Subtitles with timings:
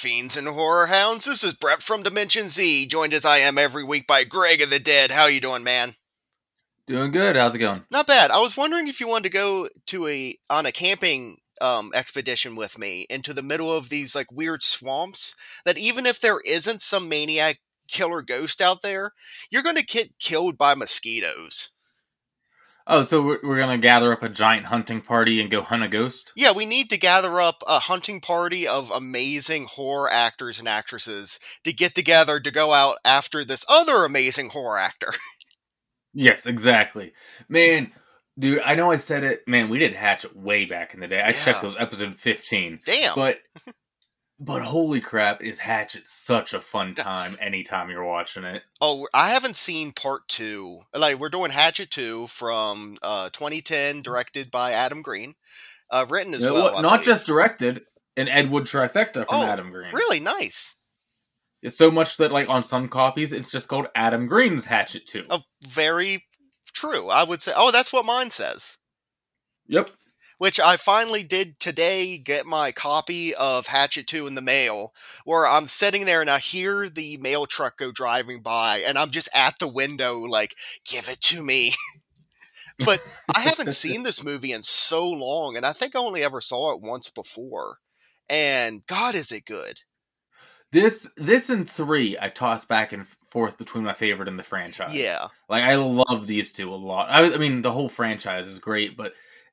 [0.00, 1.26] fiends and horror hounds.
[1.26, 4.70] This is Brett from Dimension Z, joined as I am every week by Greg of
[4.70, 5.10] the Dead.
[5.10, 5.94] How you doing, man?
[6.90, 7.36] Doing good.
[7.36, 7.84] How's it going?
[7.88, 8.32] Not bad.
[8.32, 12.56] I was wondering if you wanted to go to a on a camping um, expedition
[12.56, 15.36] with me into the middle of these like weird swamps.
[15.64, 19.12] That even if there isn't some maniac killer ghost out there,
[19.52, 21.70] you're going to get killed by mosquitoes.
[22.88, 25.88] Oh, so we're, we're gonna gather up a giant hunting party and go hunt a
[25.88, 26.32] ghost?
[26.34, 31.38] Yeah, we need to gather up a hunting party of amazing horror actors and actresses
[31.62, 35.12] to get together to go out after this other amazing horror actor.
[36.12, 37.12] Yes, exactly.
[37.48, 37.92] Man,
[38.38, 39.46] dude, I know I said it.
[39.46, 41.22] Man, we did Hatchet way back in the day.
[41.24, 43.14] I checked those episode fifteen, Damn.
[43.14, 43.38] but
[44.40, 48.62] but holy crap, is Hatchet such a fun time anytime you're watching it?
[48.80, 50.80] Oh, I haven't seen part two.
[50.94, 55.34] Like we're doing Hatchet two from uh, 2010, directed by Adam Green,
[55.90, 56.80] uh, written as well.
[56.82, 57.82] Not just directed,
[58.16, 59.92] an Ed Wood trifecta from Oh, Adam Green.
[59.94, 60.74] really nice.
[61.62, 65.24] It's so much that like on some copies, it's just called Adam Green's Hatchet Two.
[65.28, 66.24] Oh, very
[66.72, 67.08] true.
[67.08, 67.52] I would say.
[67.54, 68.78] Oh, that's what mine says.
[69.66, 69.90] Yep.
[70.38, 72.16] Which I finally did today.
[72.16, 74.94] Get my copy of Hatchet two in the mail,
[75.24, 79.10] where I'm sitting there and I hear the mail truck go driving by, and I'm
[79.10, 80.54] just at the window like,
[80.86, 81.74] "Give it to me."
[82.78, 83.00] but
[83.34, 86.74] I haven't seen this movie in so long, and I think I only ever saw
[86.74, 87.76] it once before.
[88.30, 89.80] And God, is it good?
[90.72, 94.94] This this and three, I toss back and forth between my favorite and the franchise.
[94.94, 97.08] Yeah, Like I love these two a lot.
[97.10, 99.12] I, I mean, the whole franchise is great, but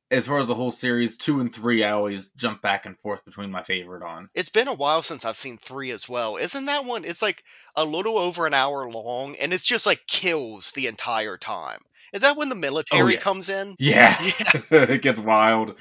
[0.10, 3.26] as far as the whole series, two and three, I always jump back and forth
[3.26, 4.30] between my favorite on.
[4.34, 6.38] it's been a while since I've seen three as well.
[6.38, 7.04] Isn't that one?
[7.04, 7.44] It's like
[7.76, 11.82] a little over an hour long, and it's just like kills the entire time.
[12.14, 13.20] Is that when the military yeah.
[13.20, 13.76] comes in?
[13.80, 14.62] Yeah, Yeah.
[14.72, 15.76] it gets wild.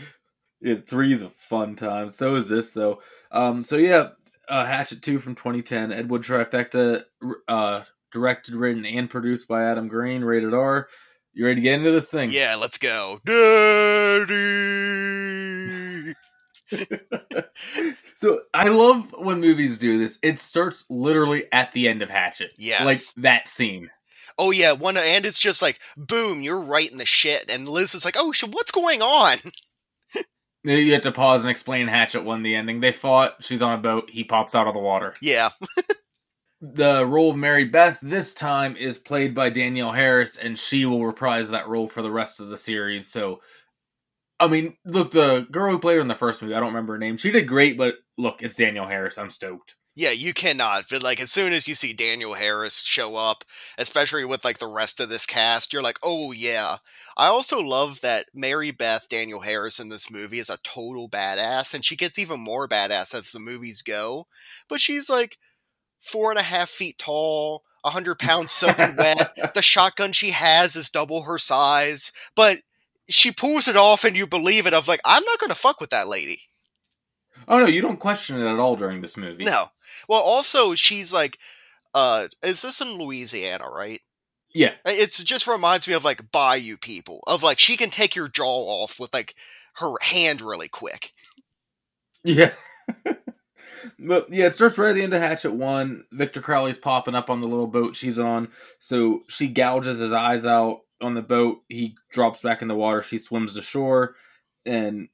[0.60, 2.10] Yeah, three is a fun time.
[2.10, 3.00] So is this though.
[3.30, 4.10] Um, so yeah,
[4.48, 7.04] uh, Hatchet two from 2010, Ed Wood trifecta,
[7.48, 10.88] uh, directed, written, and produced by Adam Green, rated R.
[11.32, 12.30] You ready to get into this thing?
[12.32, 14.36] Yeah, let's go, Daddy.
[18.14, 20.18] so I love when movies do this.
[20.22, 22.54] It starts literally at the end of Hatchet.
[22.56, 22.84] Yes.
[22.84, 23.90] Like that scene.
[24.38, 27.94] Oh yeah, one and it's just like boom, you're right in the shit, and Liz
[27.94, 29.38] is like, oh, sh- what's going on?
[30.66, 32.80] You have to pause and explain Hatchet one the ending.
[32.80, 35.14] They fought, she's on a boat, he pops out of the water.
[35.20, 35.50] Yeah,
[36.62, 41.04] The role of Mary Beth this time is played by Danielle Harris, and she will
[41.04, 43.08] reprise that role for the rest of the series.
[43.08, 43.42] So,
[44.40, 46.94] I mean, look, the girl who played her in the first movie, I don't remember
[46.94, 47.18] her name.
[47.18, 49.18] She did great, but look, it's Danielle Harris.
[49.18, 49.76] I'm stoked.
[49.98, 50.84] Yeah, you cannot.
[50.90, 53.44] But like, as soon as you see Danielle Harris show up,
[53.78, 56.76] especially with like the rest of this cast, you're like, oh yeah.
[57.16, 61.72] I also love that Mary Beth Danielle Harris in this movie is a total badass,
[61.72, 64.26] and she gets even more badass as the movies go.
[64.68, 65.38] But she's like
[65.98, 69.54] four and a half feet tall, a hundred pounds soaking wet.
[69.54, 72.58] The shotgun she has is double her size, but
[73.08, 74.74] she pulls it off, and you believe it.
[74.74, 76.42] Of like, I'm not going to fuck with that lady.
[77.48, 79.44] Oh no, you don't question it at all during this movie.
[79.44, 79.66] No.
[80.08, 81.38] Well, also she's like,
[81.94, 84.00] uh, is this in Louisiana, right?
[84.52, 84.72] Yeah.
[84.86, 87.20] It just reminds me of like Bayou people.
[87.26, 89.34] Of like she can take your jaw off with like
[89.74, 91.12] her hand really quick.
[92.24, 92.52] Yeah.
[93.98, 96.04] but yeah, it starts right at the end of Hatchet One.
[96.10, 98.48] Victor Crowley's popping up on the little boat she's on.
[98.78, 101.58] So she gouges his eyes out on the boat.
[101.68, 103.02] He drops back in the water.
[103.02, 104.16] She swims to shore.
[104.64, 105.08] And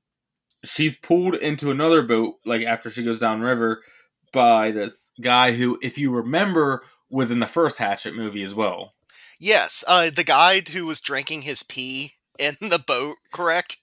[0.64, 3.82] she's pulled into another boat, like after she goes downriver,
[4.32, 8.94] by this guy who, if you remember, was in the first Hatchet movie as well.
[9.38, 13.78] Yes, uh, the guy who was drinking his pee in the boat, correct?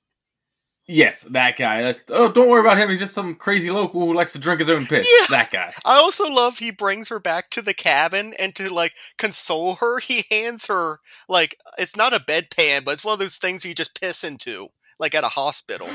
[0.88, 1.84] Yes, that guy.
[1.84, 2.90] Like, oh, don't worry about him.
[2.90, 5.08] He's just some crazy local who likes to drink his own piss.
[5.08, 5.38] Yeah.
[5.38, 5.72] That guy.
[5.86, 10.00] I also love he brings her back to the cabin and to like console her,
[10.00, 13.76] he hands her like it's not a bedpan, but it's one of those things you
[13.76, 15.88] just piss into, like at a hospital.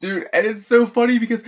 [0.00, 1.44] Dude and it's so funny because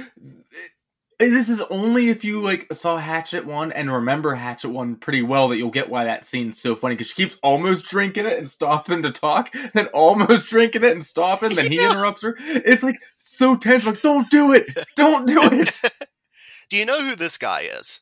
[1.19, 5.49] this is only if you like saw hatchet one and remember hatchet one pretty well
[5.49, 8.49] that you'll get why that scene's so funny because she keeps almost drinking it and
[8.49, 12.97] stopping to talk then almost drinking it and stopping then he interrupts her it's like
[13.19, 15.81] so tense like don't do it don't do it
[16.70, 18.00] Do you know who this guy is?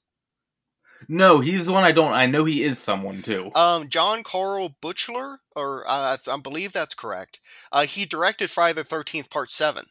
[1.08, 4.76] no he's the one i don't i know he is someone too Um, John Carl
[4.82, 7.40] Butchler, or uh, I I believe that's correct.
[7.72, 9.84] Uh, he directed Friday the Thirteenth Part Seven.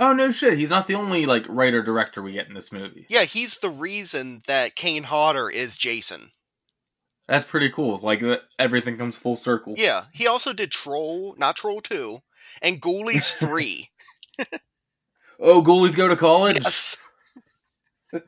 [0.00, 0.58] Oh no shit!
[0.58, 3.06] He's not the only like writer director we get in this movie.
[3.08, 6.30] Yeah, he's the reason that Kane Hodder is Jason.
[7.28, 7.98] That's pretty cool.
[8.02, 8.22] Like
[8.58, 9.74] everything comes full circle.
[9.76, 12.18] Yeah, he also did Troll, not Troll Two,
[12.60, 13.90] and Ghoulies Three.
[15.38, 16.58] oh, Ghoulies go to college.
[16.60, 17.12] Yes.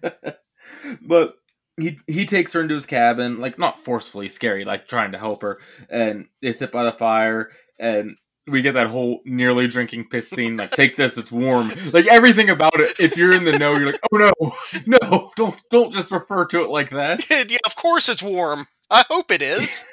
[1.02, 1.34] but
[1.78, 5.42] he he takes her into his cabin, like not forcefully scary, like trying to help
[5.42, 5.58] her,
[5.90, 8.16] and they sit by the fire, and
[8.48, 10.56] we get that whole nearly drinking piss scene.
[10.56, 11.68] Like, take this, it's warm.
[11.92, 12.98] Like everything about it.
[13.00, 14.52] If you're in the know, you're like, oh no,
[14.86, 17.28] no, don't don't just refer to it like that.
[17.50, 18.66] yeah, of course it's warm.
[18.90, 19.84] I hope it is.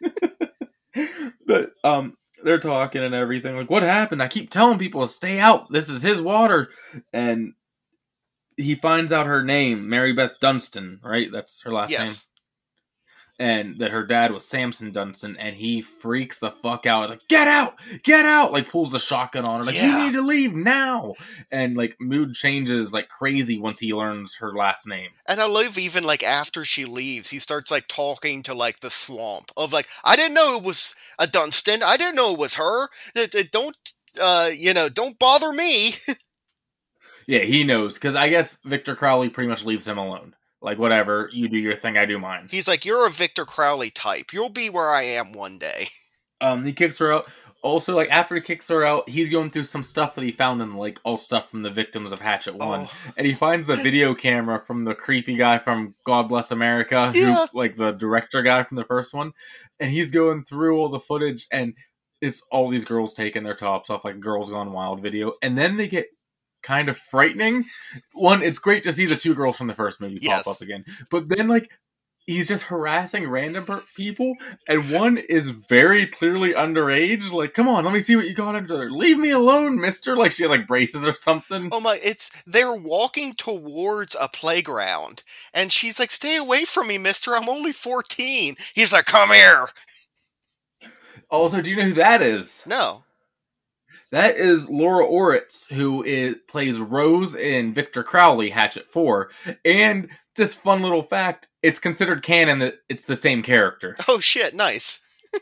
[1.46, 3.56] but um, they're talking and everything.
[3.56, 4.22] Like, what happened?
[4.22, 5.70] I keep telling people to stay out.
[5.70, 6.68] This is his water,
[7.12, 7.54] and
[8.56, 11.00] he finds out her name, Mary Beth Dunstan.
[11.02, 12.26] Right, that's her last yes.
[13.38, 17.46] And that her dad was Samson Dunstan, and he freaks the fuck out, like "Get
[17.46, 19.98] out, get out!" Like pulls the shotgun on her, like Yeah.
[19.98, 21.14] "You need to leave now!"
[21.50, 25.10] And like mood changes like crazy once he learns her last name.
[25.26, 28.90] And I love even like after she leaves, he starts like talking to like the
[28.90, 31.82] swamp of like, I didn't know it was a Dunstan.
[31.82, 32.88] I didn't know it was her.
[33.52, 33.76] Don't,
[34.20, 35.94] uh, you know, don't bother me.
[37.28, 40.34] Yeah, he knows because I guess Victor Crowley pretty much leaves him alone.
[40.60, 42.48] Like whatever, you do your thing, I do mine.
[42.50, 44.32] He's like, you're a Victor Crowley type.
[44.32, 45.88] You'll be where I am one day.
[46.40, 47.28] Um, he kicks her out.
[47.62, 50.62] Also, like after he kicks her out, he's going through some stuff that he found
[50.62, 52.82] in like all stuff from the victims of Hatchet One.
[52.88, 57.10] Oh, and he finds the video camera from the creepy guy from God Bless America,
[57.10, 57.46] who Yeah.
[57.52, 59.32] like the director guy from the first one,
[59.80, 61.74] and he's going through all the footage, and
[62.20, 65.76] it's all these girls taking their tops off, like Girls Gone Wild video, and then
[65.76, 66.06] they get
[66.62, 67.64] kind of frightening.
[68.14, 70.42] One, it's great to see the two girls from the first movie Yes.
[70.44, 71.70] pop up again, but then like.
[72.30, 74.34] He's just harassing random per- people,
[74.68, 77.32] and one is very clearly underage.
[77.32, 78.90] Like, come on, let me see what you got under there.
[78.90, 80.14] Leave me alone, mister.
[80.14, 81.70] Like, she had like braces or something.
[81.72, 81.98] oh my!
[82.04, 85.22] It's they're walking towards a playground,
[85.54, 87.34] and she's like, "Stay away from me, Mister.
[87.34, 89.64] I'm only 14." He's like, "Come here."
[91.30, 92.62] Also, do you know who that is?
[92.66, 93.04] No.
[94.10, 99.30] That is Laura Ortiz, who is, plays Rose in Victor Crowley Hatchet 4.
[99.64, 103.96] And just fun little fact, it's considered canon that it's the same character.
[104.08, 104.54] Oh shit!
[104.54, 105.00] Nice.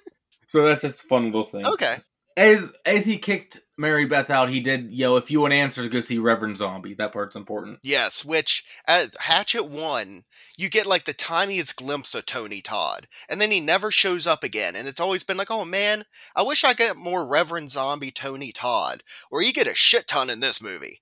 [0.49, 1.67] So that's just a fun little thing.
[1.67, 1.97] Okay.
[2.37, 6.01] As as he kicked Mary Beth out, he did yell, if you want answers, go
[6.01, 6.95] see Reverend Zombie.
[6.95, 7.79] That part's important.
[7.83, 10.25] Yes, which at Hatchet 1,
[10.57, 14.45] you get like the tiniest glimpse of Tony Todd, and then he never shows up
[14.45, 14.77] again.
[14.77, 16.05] And it's always been like, oh man,
[16.35, 20.31] I wish I get more Reverend Zombie Tony Todd, or you get a shit ton
[20.31, 21.01] in this movie.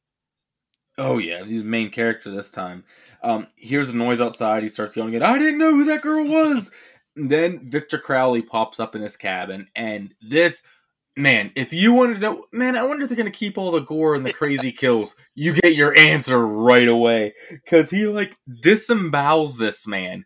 [0.97, 2.85] Oh yeah, he's the main character this time.
[3.23, 4.63] Um, hears a noise outside.
[4.63, 6.71] He starts yelling, "I didn't know who that girl was."
[7.17, 10.65] Then Victor Crowley pops up in his cabin, and this
[11.17, 13.81] man, if you wanted to know, man, I wonder if they're gonna keep all the
[13.81, 15.17] gore and the crazy kills.
[15.35, 20.25] You get your answer right away because he like disembowels this man.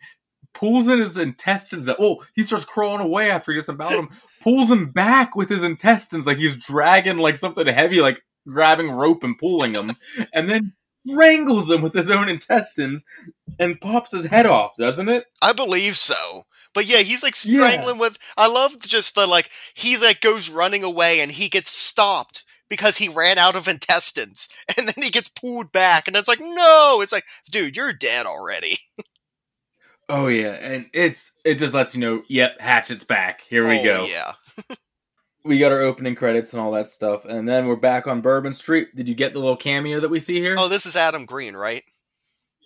[0.55, 1.89] Pulls in his intestines.
[2.01, 4.09] Oh, he starts crawling away after he disemboweled him.
[4.43, 9.23] Pulls him back with his intestines, like he's dragging like something heavy, like grabbing rope
[9.23, 9.93] and pulling him,
[10.33, 10.73] and then
[11.15, 13.05] wrangles him with his own intestines
[13.59, 15.25] and pops his head off, doesn't it?
[15.41, 16.43] I believe so.
[16.79, 17.59] But yeah, he's like Yeah.
[17.59, 18.17] strangling with.
[18.37, 22.99] I love just the like, he's like goes running away and he gets stopped because
[22.99, 24.49] he ran out of intestines.
[24.79, 27.01] And then he gets pulled back, and it's like, no!
[27.03, 28.79] It's like, dude, you're dead already.
[30.09, 33.43] Oh yeah, and it's it just lets you know, yep, Hatchet's back.
[33.43, 34.07] Here we Oh, go.
[34.09, 34.33] Yeah.
[35.45, 38.53] We got our opening credits and all that stuff, and then we're back on Bourbon
[38.53, 38.89] Street.
[38.95, 40.55] Did you get the little cameo that we see here?
[40.59, 41.85] Oh, this is Adam Green, right?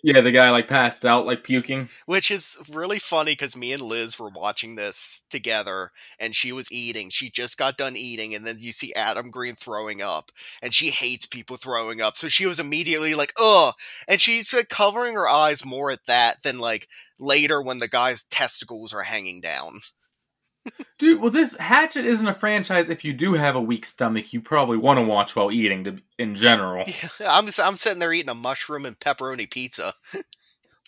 [0.05, 1.87] Yeah, the guy like passed out, like puking.
[2.05, 6.69] Which is really funny because me and Liz were watching this together and she was
[6.73, 7.09] eating.
[7.09, 10.29] She just got done eating, and then you see Adam Green throwing up,
[10.61, 12.17] and she hates people throwing up.
[12.17, 13.73] So she was immediately like, ugh.
[14.09, 18.25] And she's like covering her eyes more at that than like later when the guy's
[18.25, 19.79] testicles are hanging down.
[20.97, 22.87] Dude, well, this Hatchet isn't a franchise.
[22.89, 25.83] If you do have a weak stomach, you probably want to watch while eating.
[25.83, 26.85] To, in general,
[27.27, 29.93] I'm, I'm sitting there eating a mushroom and pepperoni pizza.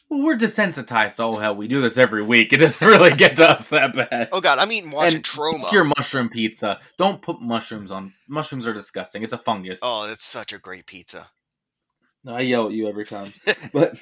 [0.10, 1.56] well, we're desensitized Oh hell.
[1.56, 2.54] We do this every week.
[2.54, 4.30] It doesn't really get to us that bad.
[4.32, 5.72] Oh god, I'm eating watching And Troma.
[5.74, 6.80] Your mushroom pizza.
[6.98, 8.14] Don't put mushrooms on.
[8.30, 9.24] Mushrooms are disgusting.
[9.24, 9.80] It's a fungus.
[9.82, 11.28] Oh, it's such a great pizza.
[12.28, 13.32] I yell at you every time.
[13.74, 13.96] But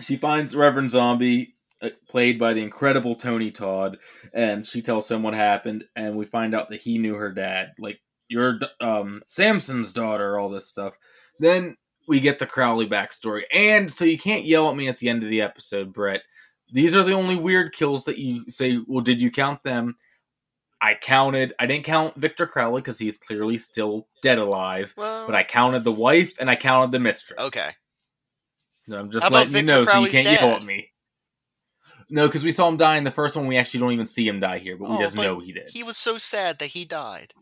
[0.00, 1.54] she finds Reverend Zombie,
[2.08, 3.98] played by the incredible Tony Todd,
[4.34, 7.68] and she tells him what happened, and we find out that he knew her dad,
[7.78, 10.96] like your um Samson's daughter, all this stuff.
[11.38, 15.08] Then we get the Crowley backstory, and so you can't yell at me at the
[15.08, 16.22] end of the episode, Brett.
[16.72, 18.78] These are the only weird kills that you say.
[18.86, 19.96] Well, did you count them?
[20.82, 21.52] I counted.
[21.58, 24.94] I didn't count Victor Crowley because he's clearly still dead alive.
[24.96, 27.38] Well, But I counted the wife and I counted the mistress.
[27.40, 27.70] okay.
[28.88, 30.89] So I'm just letting you know Crowley's so you can't yell at me.
[32.10, 33.46] No, because we saw him die in the first one.
[33.46, 35.52] We actually don't even see him die here, but we Oh, just but know he
[35.52, 35.70] did.
[35.72, 37.32] He was so sad that he died.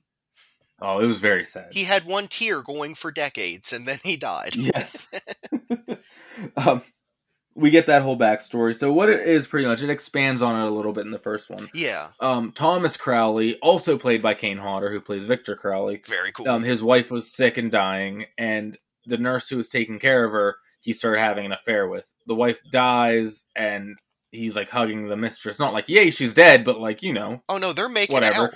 [0.80, 1.68] oh, it was very sad.
[1.72, 4.54] He had one tear going for decades, and then he died.
[4.56, 5.08] yes.
[6.56, 6.82] um,
[7.54, 8.74] we get that whole backstory.
[8.76, 11.18] So what it is pretty much, it expands on it a little bit in the
[11.18, 11.68] first one.
[11.74, 16.00] Yeah, Um, Thomas Crowley, also played by Kane Hodder, who plays Victor Crowley.
[16.06, 16.48] very cool.
[16.48, 20.30] Um, his wife was sick and dying, and the nurse who was taking care of
[20.32, 22.06] her, he started having an affair with.
[22.26, 23.96] The wife dies, and
[24.30, 25.58] he's like hugging the mistress.
[25.58, 28.44] Not like, yay, she's dead, but like, you know, oh no, they're making whatever.
[28.44, 28.54] out.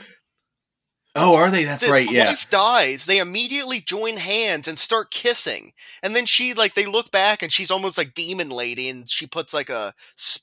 [1.15, 1.65] Oh, are they?
[1.65, 2.25] That's the right, yeah.
[2.25, 3.05] wife dies.
[3.05, 7.53] They immediately join hands and start kissing, and then she like they look back and
[7.53, 9.93] she's almost like demon lady, and she puts like a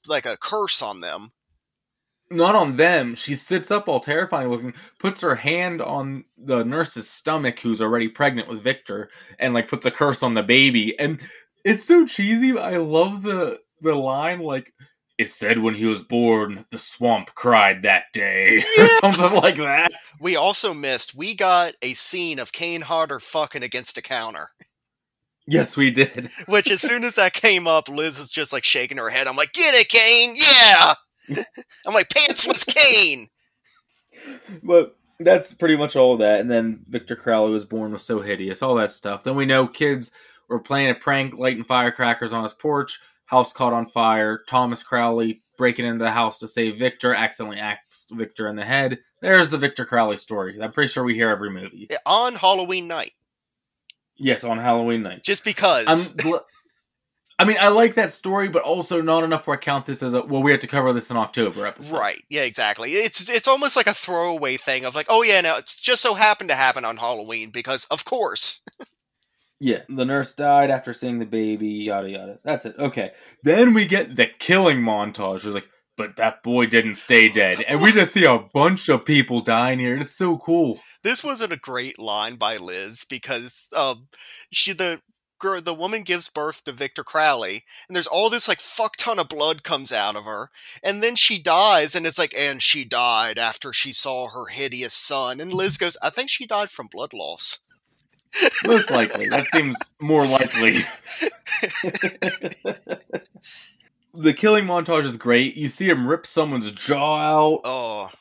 [0.08, 1.32] like a curse on them.
[2.32, 3.16] Not on them.
[3.16, 8.08] She sits up all terrifying looking, puts her hand on the nurse's stomach, who's already
[8.08, 9.10] pregnant with Victor,
[9.40, 10.98] and like puts a curse on the baby.
[11.00, 11.20] And
[11.66, 12.56] it's so cheesy.
[12.56, 14.72] I love the the line like
[15.20, 19.92] it said when he was born, the swamp cried that day, or something like that.
[20.22, 21.14] We also missed.
[21.14, 24.52] We got a scene of Kane Hodder fucking against a counter.
[25.46, 26.30] Yes, we did.
[26.48, 29.28] Which, as soon as that came up, Liz is just like shaking her head.
[29.28, 30.36] I'm like, "Get it, Kane?
[30.38, 30.94] Yeah."
[31.86, 33.28] I'm like, "Pantsless Kane."
[34.64, 36.40] But that's pretty much all of that.
[36.40, 39.26] And then Victor Crowley was born was so hideous, all that stuff.
[39.26, 40.12] Then we know kids
[40.48, 43.02] were playing a prank, lighting firecrackers on his porch.
[43.30, 44.44] House caught on fire.
[44.48, 49.00] Thomas Crowley breaking into the house to save Victor, accidentally axed Victor in the head.
[49.22, 50.58] There's the Victor Crowley story.
[50.62, 51.90] I'm pretty sure we hear every movie.
[52.06, 53.12] on Halloween night,
[54.18, 55.24] Yes, on Halloween night.
[55.24, 56.16] just because.
[57.42, 60.14] I mean, I like that story, but also not enough where I count this as
[60.14, 60.44] a well.
[60.44, 61.98] We have to cover this in October episode.
[61.98, 62.22] Right.
[62.30, 62.92] Yeah, exactly.
[62.92, 66.16] It's it's almost like a throwaway thing of like, oh yeah, now it's just so
[66.16, 68.62] happened to happen on Halloween because of course.
[69.60, 72.40] Yeah, the nurse died after seeing the baby, yada yada.
[72.44, 72.76] That's it.
[72.80, 73.12] Okay.
[73.44, 75.38] Then we get the killing montage.
[75.38, 77.62] It's like, but that boy didn't stay dead.
[77.68, 79.98] And we just see a bunch of people dying here.
[79.98, 80.80] It's so cool.
[81.04, 84.08] This wasn't a great line by Liz because um
[84.50, 85.02] she the
[85.40, 89.20] girl the woman gives birth to Victor Crowley and there's all this like fuck ton
[89.20, 90.52] of blood comes out of her
[90.84, 94.94] and then she dies and it's like and she died after she saw her hideous
[94.94, 97.60] son and Liz goes I think she died from blood loss.
[98.68, 99.28] Most likely.
[99.30, 100.74] That seems more likely.
[104.14, 105.56] the killing montage is great.
[105.56, 107.62] You see him rip someone's jaw out.
[107.64, 108.12] Oh,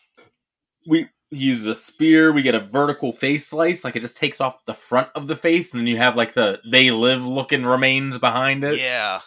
[0.86, 2.32] We he uses a spear.
[2.32, 3.84] We get a vertical face slice.
[3.84, 6.34] Like it just takes off the front of the face, and then you have like
[6.34, 8.80] the they live looking remains behind it.
[8.80, 9.20] yeah.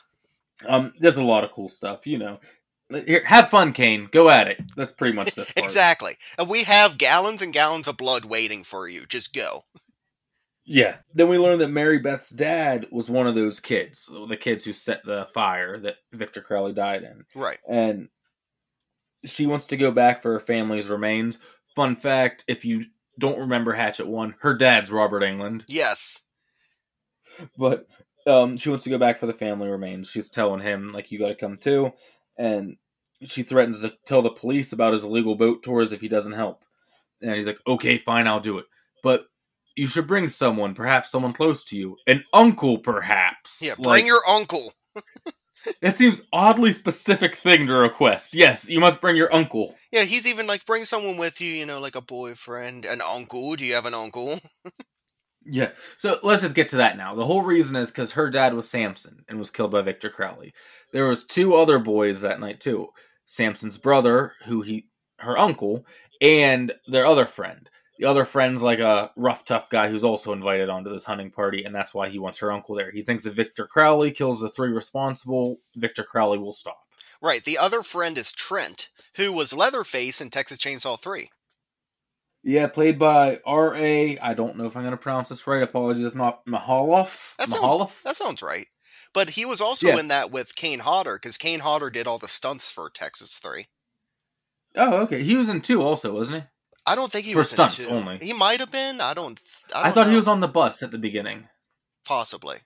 [0.67, 2.39] Um, there's a lot of cool stuff, you know.
[3.07, 4.09] Here, have fun, Kane.
[4.11, 4.61] Go at it.
[4.75, 5.65] That's pretty much this part.
[5.65, 6.13] Exactly.
[6.37, 9.05] And we have gallons and gallons of blood waiting for you.
[9.07, 9.63] Just go.
[10.73, 10.97] Yeah.
[11.13, 14.71] Then we learn that Mary Beth's dad was one of those kids, the kids who
[14.71, 17.57] set the fire that Victor Crowley died in, Right.
[17.67, 18.07] and
[19.25, 21.39] she wants to go back for her family's remains.
[21.75, 22.85] Fun fact: if you
[23.19, 26.21] don't remember Hatchet One, her dad's Robert Englund, Yes.
[27.57, 27.85] but
[28.25, 30.09] um, she wants to go back for the family remains.
[30.09, 31.91] She's telling him like, "You got to come too,"
[32.37, 32.77] and
[33.25, 36.63] she threatens to tell the police about his illegal boat tours if he doesn't help.
[37.21, 38.65] And he's like, "Okay, fine, I'll do it,
[39.03, 39.25] but."
[39.75, 43.59] You should bring someone, perhaps someone close to you, an uncle, perhaps.
[43.61, 43.73] Yeah.
[43.77, 44.73] Like, Bring your uncle.
[45.79, 48.33] It seems oddly specific thing to request.
[48.33, 49.75] Yes, you must bring your uncle.
[49.91, 50.05] Yeah.
[50.05, 53.55] He's even like, bring someone with you, you know, like a boyfriend, an uncle.
[53.55, 54.39] Do you have an uncle?
[55.45, 55.71] Yeah.
[55.97, 57.15] So let's just get to that now.
[57.15, 60.53] The whole reason is because her dad was Samson and was killed by Victor Crowley.
[60.93, 62.89] There was two other boys that night too.
[63.25, 64.87] Samson's brother, who he
[65.17, 65.85] her uncle,
[66.21, 67.69] and their other friend.
[68.01, 71.63] The other friend's like a rough, tough guy who's also invited onto this hunting party,
[71.63, 72.89] and that's why he wants her uncle there.
[72.89, 76.79] He thinks if Victor Crowley kills the three responsible, Victor Crowley will stop.
[77.21, 77.43] Right.
[77.43, 81.29] The other friend is Trent, who was Leatherface in Texas Chainsaw 3.
[82.41, 83.75] Yeah, played by R.
[83.75, 84.17] A.
[84.17, 85.61] I don't know if I'm going to pronounce this right.
[85.61, 86.43] Apologies if not.
[86.47, 87.35] Mahaloff.
[87.37, 88.01] That sounds, Mahaloff.
[88.01, 88.65] that sounds right.
[89.13, 89.99] But he was also Yeah.
[89.99, 93.67] in that with Kane Hodder, because Kane Hodder did all the stunts for Texas 3.
[94.75, 95.21] Oh, okay.
[95.21, 96.47] He was in two also, wasn't he?
[96.85, 97.91] I don't think he For was stunts in two.
[97.91, 98.17] only.
[98.21, 99.01] He might have been.
[99.01, 99.39] I don't.
[99.73, 101.47] I, I, don't thought he was on the bus at the beginning.
[102.05, 102.57] Possibly.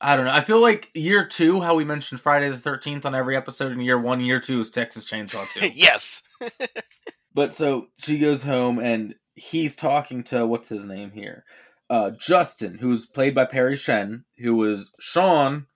[0.00, 0.32] I don't know.
[0.32, 3.84] I feel like year two, how we mentioned Friday the Thirteenth on every episode, and
[3.84, 5.68] year one, year two is Texas Chainsaw Two.
[5.74, 6.22] yes.
[7.34, 11.44] but so she goes home, and he's talking to what's his name here,
[11.90, 15.66] uh, Justin, who's played by Perry Shen, who was Sean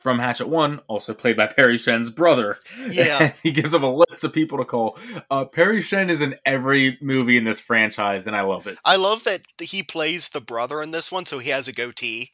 [0.00, 2.56] from Hatchet One, also played by Perry Shen's brother.
[2.88, 3.34] Yeah.
[3.42, 4.98] he gives him a list of people to call.
[5.30, 8.78] Uh, Perry Shen is in every movie in this franchise, and I love it.
[8.84, 12.32] I love that he plays the brother in this one, so he has a goatee.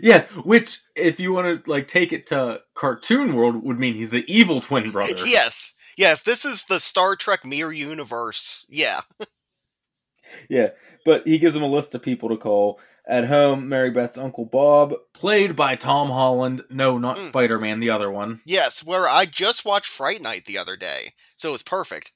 [0.00, 4.10] Yes, which if you want to like take it to cartoon world would mean he's
[4.10, 5.14] the evil twin brother.
[5.26, 5.74] yes.
[5.96, 9.02] Yeah, if this is the Star Trek Mirror Universe, yeah.
[10.48, 10.70] yeah,
[11.04, 12.80] but he gives him a list of people to call.
[13.06, 16.62] At home, Mary Beth's Uncle Bob, played by Tom Holland.
[16.70, 17.28] No, not Mm.
[17.28, 18.40] Spider Man, the other one.
[18.46, 22.12] Yes, where I just watched Fright Night the other day, so it's perfect.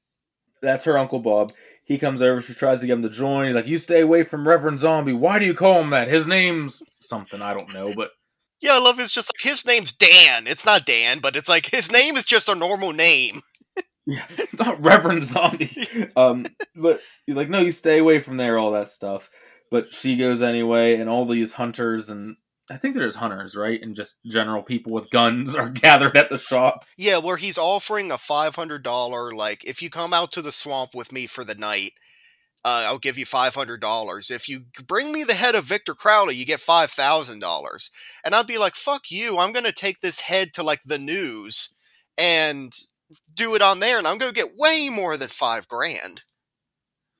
[0.62, 1.52] That's her Uncle Bob.
[1.84, 3.46] He comes over, she tries to get him to join.
[3.46, 5.12] He's like, You stay away from Reverend Zombie.
[5.12, 6.08] Why do you call him that?
[6.08, 8.10] His name's something, I don't know, but
[8.60, 10.46] Yeah, I love it's just like his name's Dan.
[10.46, 13.40] It's not Dan, but it's like his name is just a normal name.
[14.06, 15.70] yeah, it's not Reverend Zombie.
[16.16, 19.30] Um, but he's like, No, you stay away from there, all that stuff.
[19.70, 22.36] But she goes anyway, and all these hunters and
[22.70, 23.80] I think there's hunters, right?
[23.80, 26.84] And just general people with guns are gathered at the shop.
[26.96, 30.52] Yeah, where he's offering a five hundred dollar like if you come out to the
[30.52, 31.92] swamp with me for the night,
[32.64, 34.30] uh, I'll give you five hundred dollars.
[34.30, 37.90] If you bring me the head of Victor Crowley, you get five thousand dollars.
[38.24, 39.38] And I'd be like, "Fuck you!
[39.38, 41.74] I'm gonna take this head to like the news
[42.18, 42.72] and
[43.32, 46.24] do it on there, and I'm gonna get way more than five grand."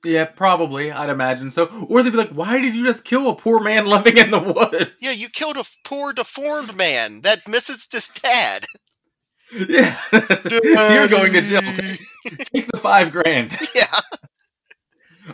[0.04, 0.92] Yeah, probably.
[0.92, 1.64] I'd imagine so.
[1.88, 4.38] Or they'd be like, "Why did you just kill a poor man living in the
[4.38, 8.66] woods?" Yeah, you killed a poor deformed man that misses his dad.
[9.50, 11.62] Yeah, you're going to jail.
[11.62, 12.00] Take,
[12.52, 13.50] take the five grand.
[13.74, 13.86] Yeah.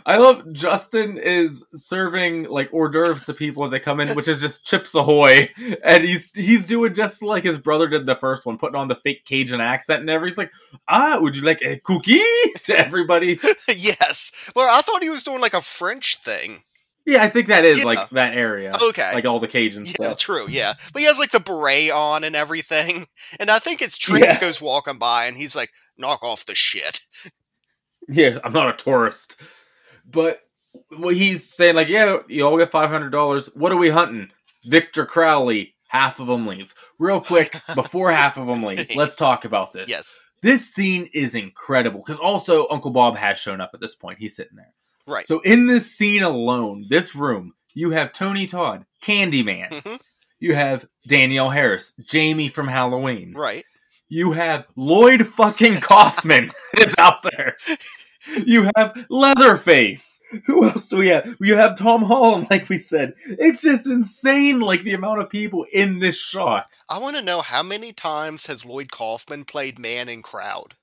[0.05, 4.27] I love Justin is serving like hors d'oeuvres to people as they come in, which
[4.27, 5.49] is just Chips Ahoy,
[5.83, 8.95] and he's he's doing just like his brother did the first one, putting on the
[8.95, 10.31] fake Cajun accent and everything.
[10.31, 12.19] He's like, "Ah, would you like a cookie?"
[12.65, 13.37] to everybody.
[13.69, 14.51] yes.
[14.55, 16.63] Well, I thought he was doing like a French thing.
[17.05, 17.85] Yeah, I think that is Yeah.
[17.85, 19.11] like that area, Okay.
[19.13, 20.17] like all the Cajun yeah, stuff.
[20.17, 20.47] true.
[20.49, 23.05] Yeah, but he has like the beret on and everything,
[23.39, 24.39] and I think it's Trent Yeah.
[24.39, 27.01] goes walking by, and he's like, "Knock off the shit."
[28.07, 29.35] Yeah, I'm not a tourist.
[30.15, 30.41] But
[30.97, 33.47] what he's saying, like, yeah, you all get five hundred dollars.
[33.53, 34.31] What are we hunting?
[34.65, 35.73] Victor Crowley.
[35.87, 36.73] Half of them leave.
[36.99, 39.89] Real quick, before half of them leave, let's talk about this.
[39.89, 40.19] Yes.
[40.41, 44.19] This scene is incredible because also Uncle Bob has shown up at this point.
[44.19, 44.71] He's sitting there.
[45.07, 45.25] Right.
[45.25, 49.69] So in this scene alone, this room, you have Tony Todd, Candyman.
[49.69, 49.99] Mhm.
[50.39, 53.33] You have Danielle Harris, Jamie from Halloween.
[53.33, 53.63] Right.
[54.09, 57.55] You have Lloyd fucking Kaufman is out there.
[58.45, 60.19] You have Leatherface.
[60.45, 61.35] Who else do we have?
[61.39, 63.13] You have Tom Holland, like we said.
[63.27, 66.79] It's just insane, like the amount of people in this shot.
[66.89, 70.75] I want to know how many times has Lloyd Kaufman played man in crowd?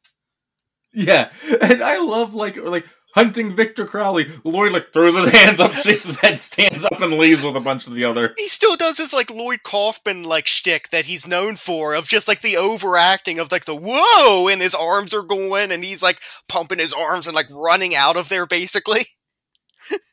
[0.94, 4.30] Yeah, and I love like like hunting Victor Crowley.
[4.44, 7.60] Lloyd like throws his hands up, shakes his head, stands up, and leaves with a
[7.60, 8.34] bunch of the other.
[8.36, 12.28] He still does his like Lloyd Kaufman like shtick that he's known for of just
[12.28, 16.20] like the overacting of like the whoa and his arms are going and he's like
[16.48, 19.00] pumping his arms and like running out of there basically.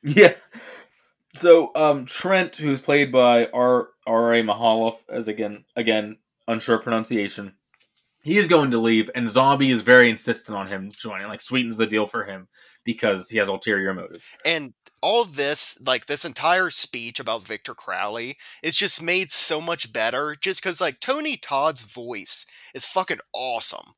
[0.03, 0.33] Yeah.
[1.35, 7.53] So um Trent, who's played by R R A Mahaloff, as again again unsure pronunciation,
[8.23, 11.77] he is going to leave, and Zombie is very insistent on him joining, like sweetens
[11.77, 12.47] the deal for him
[12.93, 14.35] because he has ulterior motives.
[14.45, 19.93] And all this, like this entire speech about Victor Crowley, is just made so much
[19.93, 23.93] better just because like Tony Todd's voice is fucking awesome.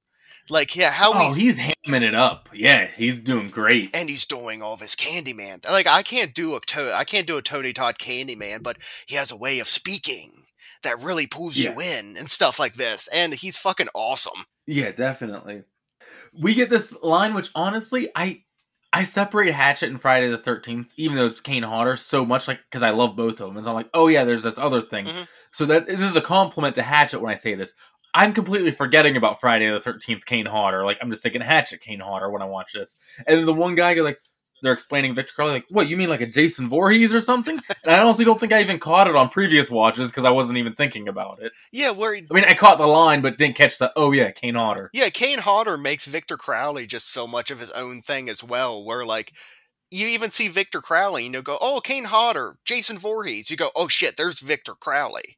[0.49, 2.49] Like, yeah, how Oh, he's he's hamming it up.
[2.53, 3.95] Yeah, he's doing great.
[3.95, 5.67] and he's doing all of his Candyman.
[5.69, 9.15] Like, I can't do a to- I can't do a Tony Todd Candyman, but he
[9.15, 10.31] has a way of speaking
[10.83, 13.07] that really pulls you in and stuff like this.
[13.13, 14.45] And he's fucking awesome.
[14.65, 15.63] Yeah, definitely.
[16.33, 18.43] We get this line, which honestly, I
[18.93, 22.59] I separate Hatchet and Friday the Thirteenth, even though it's Kane Hodder, so much like
[22.69, 24.81] because I love both of them, and so I'm like, oh yeah, there's this other
[24.81, 25.05] thing.
[25.05, 25.27] Mhm.
[25.51, 27.73] So that this is a compliment to Hatchet when I say this.
[28.13, 30.85] I'm completely forgetting about Friday the Thirteenth Kane Hodder.
[30.85, 33.75] Like I'm just thinking Hatchet Kane Hodder when I watch this, and then the one
[33.75, 34.19] guy go like.
[34.61, 37.59] They're explaining Victor Crowley, like, what, you mean like a Jason Voorhees or something?
[37.83, 40.59] And I honestly don't think I even caught it on previous watches because I wasn't
[40.59, 41.51] even thinking about it.
[41.71, 44.55] Yeah, where I mean, I caught the line, but didn't catch the, oh yeah, Kane
[44.55, 44.91] Hodder.
[44.93, 48.85] yeah, Kane Hodder makes Victor Crowley just so much of his own thing as well.
[48.85, 49.33] Where like
[49.89, 53.71] you even see Victor Crowley, and you go, "Oh, Kane Hodder, Jason Voorhees." You go,
[53.75, 55.37] "Oh shit, there's Victor Crowley."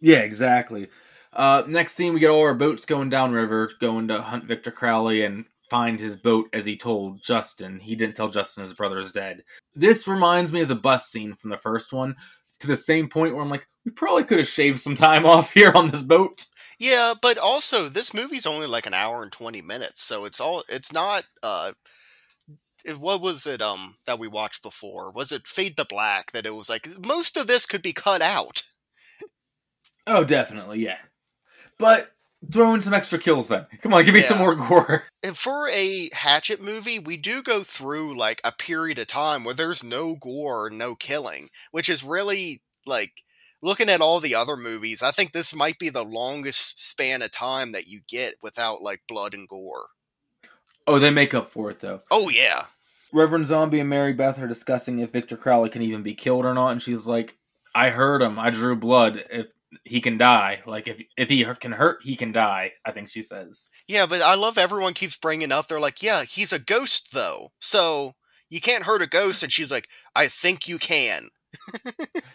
[0.00, 0.88] Yeah, exactly.
[1.32, 5.24] Uh, next scene, we get all our boats going downriver, going to hunt Victor Crowley
[5.24, 7.78] and find his boat as he told Justin.
[7.80, 9.44] He didn't tell Justin his brother is dead.
[9.74, 12.16] This reminds me of the bus scene from the first one,
[12.58, 15.52] to the same point where I'm like, we probably could have shaved some time off
[15.54, 16.44] here on this boat.
[16.78, 20.64] Yeah, but also this movie's only like an hour and twenty minutes, so it's all
[20.68, 21.24] it's not.
[21.42, 21.72] uh
[22.84, 25.10] it- what was it um that we watched before?
[25.12, 26.32] Was it Fade to Black?
[26.32, 28.62] That it was like most of this could be cut out.
[30.06, 30.98] Oh, definitely, yeah.
[31.78, 32.10] But
[32.50, 33.66] throw in some extra kills then.
[33.82, 35.04] Come on, give me some more gore.
[35.22, 39.54] And for a Hatchet movie, we do go through like a period of time where
[39.54, 43.22] there's no gore, no killing, which is really like
[43.60, 45.02] looking at all the other movies.
[45.02, 49.02] I think this might be the longest span of time that you get without like
[49.06, 49.88] blood and gore.
[50.86, 52.00] Oh, they make up for it though.
[52.10, 52.64] Oh yeah,
[53.12, 56.54] Reverend Zombie and Mary Beth are discussing if Victor Crowley can even be killed or
[56.54, 57.36] not, and she's like,
[57.74, 58.38] "I heard him.
[58.38, 59.24] I drew blood.
[59.30, 59.48] If
[59.84, 63.22] he can die, like if if he can hurt, he can die." I think she
[63.22, 63.70] says.
[63.86, 64.06] yeah.
[64.06, 65.68] But I love everyone keeps bringing up.
[65.68, 68.12] They're like, yeah, he's a ghost though, so
[68.48, 69.42] you can't hurt a ghost.
[69.42, 71.28] And she's like, I think you can.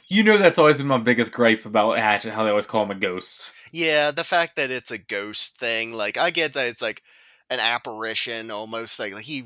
[0.07, 2.91] You know, that's always been my biggest gripe about Hatchet, how they always call him
[2.91, 3.51] a ghost.
[3.71, 7.01] Yeah, the fact that it's a ghost thing, like I get that it's like
[7.49, 9.41] an apparition almost like, he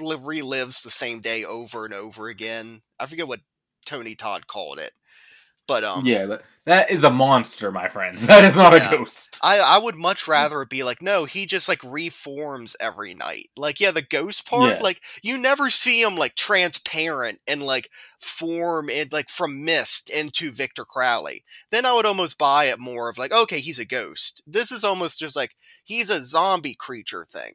[0.00, 2.82] re- relives the same day over and over again.
[2.98, 3.40] I forget what
[3.86, 4.90] Tony Todd called it.
[5.68, 8.26] But um yeah, but that is a monster, my friends.
[8.26, 8.88] That is not Yeah.
[8.92, 9.38] a ghost.
[9.42, 13.48] I, I would much rather it be like, no, he just like reforms every night.
[13.56, 14.82] Like, yeah, the ghost part, Yeah.
[14.82, 20.50] like you never see him like transparent and like form it like from mist into
[20.50, 21.44] Victor Crowley.
[21.70, 24.42] Then I would almost buy it more of like, okay, he's a ghost.
[24.46, 27.54] This is almost just like he's a zombie creature thing.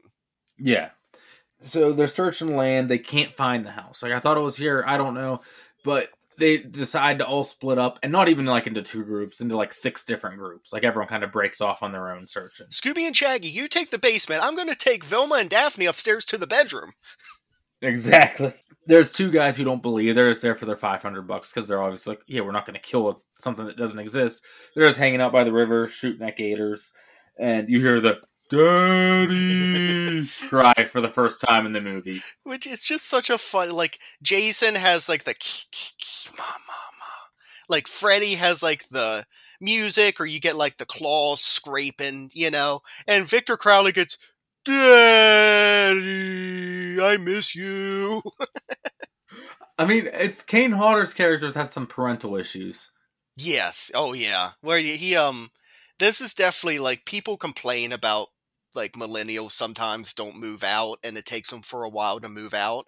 [0.58, 0.90] Yeah.
[1.64, 2.90] So they're searching land.
[2.90, 4.02] They can't find the house.
[4.02, 4.84] Like I thought it was here.
[4.88, 5.42] I don't know,
[5.84, 6.10] but
[6.42, 9.74] they decide to all split up, and not even like into two groups, into like
[9.74, 10.74] six different groups.
[10.74, 12.68] Like everyone kind of breaks off on their own searching.
[12.68, 14.44] Scooby and Shaggy, you take the basement.
[14.44, 16.92] I'm going to take Vilma and Daphne upstairs to the bedroom.
[17.84, 18.54] Exactly.
[18.86, 21.82] There's two guys who don't believe they're just there for their 500 bucks because they're
[21.82, 24.44] obviously like, yeah, we're not going to kill something that doesn't exist.
[24.76, 26.94] They're just hanging out by the river, shooting at gators,
[27.40, 32.20] and you hear the daddy cry for the first time in the movie.
[32.44, 36.44] which is just such a fun like jason has like the key, key, key, ma,
[36.44, 37.06] ma, ma.
[37.70, 39.26] like freddy has like the
[39.62, 44.18] music or you get like the claws scraping you know and victor crowley gets
[44.66, 46.02] daddy
[47.02, 48.22] i miss you
[49.80, 52.92] I mean, it's Kane Hodder's characters have some parental issues.
[53.38, 55.50] yes oh yeah where he, he um
[55.98, 58.28] this is definitely like people complain about
[58.76, 62.54] like millennials sometimes don't move out and it takes them for a while to move
[62.54, 62.86] out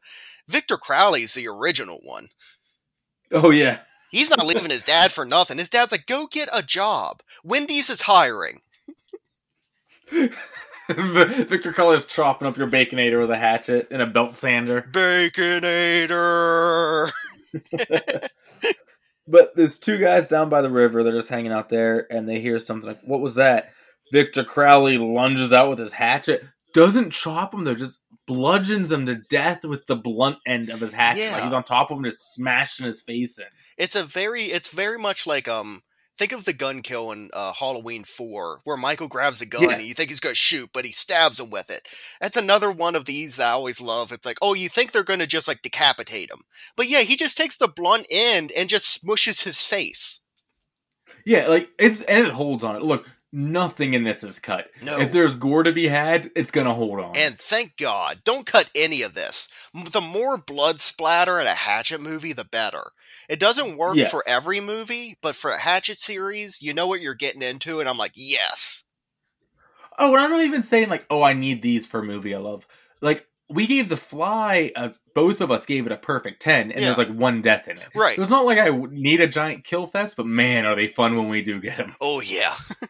[0.48, 2.28] victor crowley's the original one
[3.34, 3.80] Oh yeah.
[4.12, 5.58] He's not leaving his dad for nothing.
[5.58, 7.24] His dad's like, go get a job.
[7.43, 8.60] Wendy's is hiring.
[10.89, 14.84] Victor Crowley's chopping up your baconator with a hatchet and a belt sander.
[14.91, 16.12] Baconator.
[19.26, 21.02] But there's two guys down by the river.
[21.02, 23.72] They're just hanging out there, and they hear something like, "What was that?"
[24.13, 29.15] Victor Crowley lunges out with his hatchet, doesn't chop him though, just bludgeons him to
[29.15, 31.32] death with the blunt end of his hatchet.
[31.34, 33.45] Like he's on top of him, just smashing his face in.
[33.78, 35.82] It's a very, it's very much like, um,
[36.15, 39.71] think of the gun kill in uh, Halloween 4, where Michael grabs a gun Yeah.
[39.71, 41.88] and you think he's going to shoot, but he stabs him with it.
[42.21, 44.12] That's another one of these that I always love.
[44.12, 46.43] It's like, oh, you think they're going to just like decapitate him.
[46.78, 50.21] But yeah, he just takes the blunt end and just smushes his face.
[51.26, 52.84] Yeah, like it's and it holds on it.
[52.84, 54.67] Look, nothing in this is cut.
[54.84, 54.98] No.
[55.00, 57.12] If there's gore to be had, it's gonna hold on.
[57.17, 59.50] And thank God, don't cut any of this.
[59.74, 62.84] The more blood splatter in a Hatchet movie, the better.
[63.28, 64.12] It doesn't work Yes.
[64.12, 67.89] for every movie, but for a Hatchet series, you know what you're getting into, and
[67.89, 68.84] I'm like, yes.
[69.98, 72.39] Oh, and I'm not even saying like, oh, I need these for a movie I
[72.39, 72.67] love.
[73.02, 76.80] Like, we gave The Fly, a, both of us gave it a perfect 10, and
[76.80, 76.86] Yeah.
[76.88, 77.89] there's like one death in it.
[77.93, 78.15] Right.
[78.15, 81.15] So it's not like I need a giant kill fest, but man, are they fun
[81.17, 81.96] when we do get them.
[82.02, 82.54] Oh, yeah.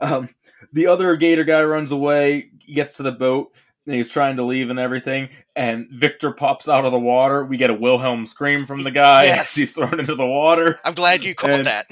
[0.00, 0.28] Um,
[0.72, 3.52] the other gator guy runs away, gets to the boat,
[3.86, 7.44] and he's trying to leave and everything, and Victor pops out of the water.
[7.44, 9.50] We get a Wilhelm scream from the guy Yes.
[9.50, 10.78] as he's thrown into the water.
[10.84, 11.86] I'm glad you called And- that.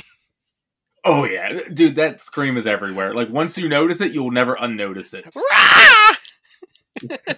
[1.06, 1.60] Oh, yeah.
[1.72, 3.12] Dude, that scream is everywhere.
[3.14, 5.28] Like, once you notice it, you'll never unnotice it.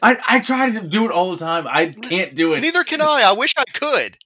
[0.03, 1.67] I, I try to do it all the time.
[1.69, 2.63] I can't do it.
[2.63, 3.23] Neither can I.
[3.27, 4.19] I wish I could.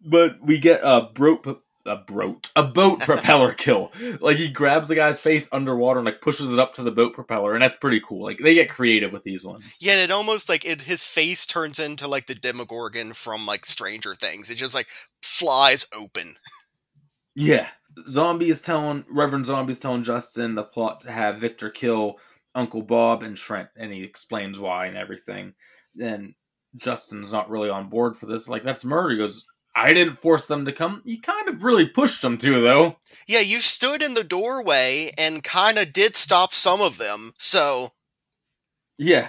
[0.00, 3.92] But we get a broat, a broat, a boat propeller kill.
[4.20, 7.14] Like he grabs the guy's face underwater and like pushes it up to the boat
[7.14, 8.22] propeller, and that's pretty cool.
[8.22, 9.76] Like they get creative with these ones.
[9.80, 14.14] Yet it almost like it, his face turns into like the Demogorgon from like Stranger
[14.14, 14.50] Things.
[14.50, 14.88] It just like
[15.22, 16.34] flies open.
[17.34, 17.68] Yeah.
[18.08, 22.18] Zombie is telling Reverend Zombie is telling Justin the plot to have Victor kill
[22.54, 25.54] Uncle Bob and Trent, and he explains why and everything.
[25.94, 26.34] Then
[26.76, 28.48] Justin's not really on board for this.
[28.48, 29.10] Like that's murder.
[29.10, 29.46] He goes,
[29.78, 31.02] I didn't force them to come.
[31.04, 32.96] You kind of really pushed them to, though.
[33.26, 37.32] Yeah, you stood in the doorway and kind of did stop some of them.
[37.38, 37.90] So
[38.96, 39.28] Yeah.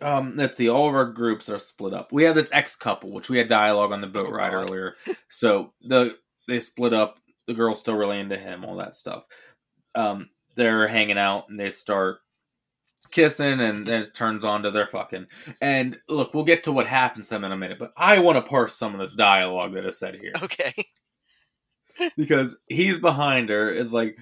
[0.00, 0.68] Um, let's see.
[0.68, 2.12] All of our groups are split up.
[2.12, 4.70] We have this ex couple, which we had dialogue on the boat Oh, ride God.
[4.70, 4.94] earlier.
[5.28, 6.16] So the
[6.46, 7.18] they split up.
[7.48, 9.24] the girl's still really into him, all that stuff.
[9.94, 12.20] Um, they're hanging out and they start
[13.10, 15.26] kissing and then it turns on to their fucking
[15.60, 18.36] and look we'll get to what happens to them in a minute but i want
[18.36, 20.32] to parse some of this dialogue that is said here.
[20.42, 20.72] Okay.
[22.16, 24.18] because he's behind her is like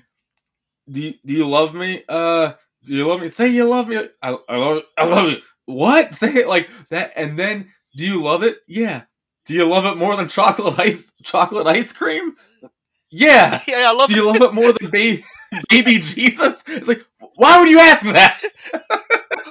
[0.90, 2.02] do you, do you love me?
[2.08, 2.52] Uh
[2.84, 3.28] do you love me?
[3.28, 3.96] Say you love me.
[4.22, 5.38] I, I love I love you.
[5.64, 6.14] What?
[6.14, 8.58] Say it like that and then do you love it?
[8.66, 9.02] Yeah.
[9.46, 12.34] Do you love it more than chocolate ice chocolate ice cream?
[13.08, 13.60] Yeah.
[13.68, 15.24] Yeah, I love do you love it more than baby
[15.70, 16.64] baby jesus?
[16.66, 18.40] It's like why would you ask that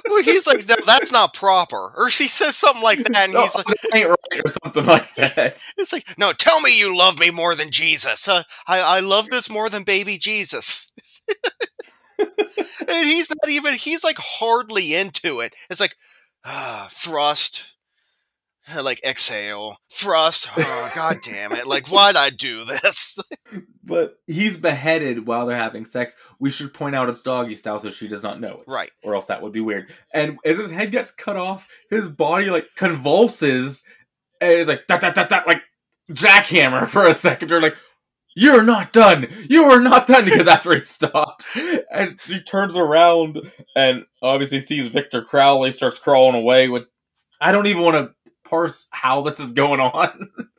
[0.08, 1.92] Well, he's like, no, that's not proper.
[1.96, 5.14] Or she says something like that, and No, he's like, ain't right or something like
[5.16, 8.28] that it's like, no, tell me you love me more than Jesus.
[8.28, 10.92] Uh, I, I love this more than baby Jesus.
[12.18, 12.28] and
[12.88, 15.54] he's not even, he's like hardly into it.
[15.70, 15.96] It's like,
[16.44, 17.74] ah, thrust,
[18.82, 20.48] like exhale, thrust.
[20.56, 21.66] Oh, God damn it.
[21.66, 23.18] Like, why'd I do this?
[23.84, 27.88] but he's beheaded while they're having sex we should point out it's doggy style so
[27.88, 28.90] she does not know it right.
[29.04, 29.88] or else that would be weird.
[30.12, 33.84] And as his head gets cut off, his body like convulses
[34.40, 35.62] and it's like that that that that like
[36.10, 37.50] jackhammer for a second.
[37.50, 37.76] You're like,
[38.34, 39.28] you're not done.
[39.48, 44.88] You are not done because after he stops and she turns around and obviously sees
[44.88, 46.84] Victor Crowley starts crawling away with
[47.40, 50.30] I don't even want to parse how this is going on.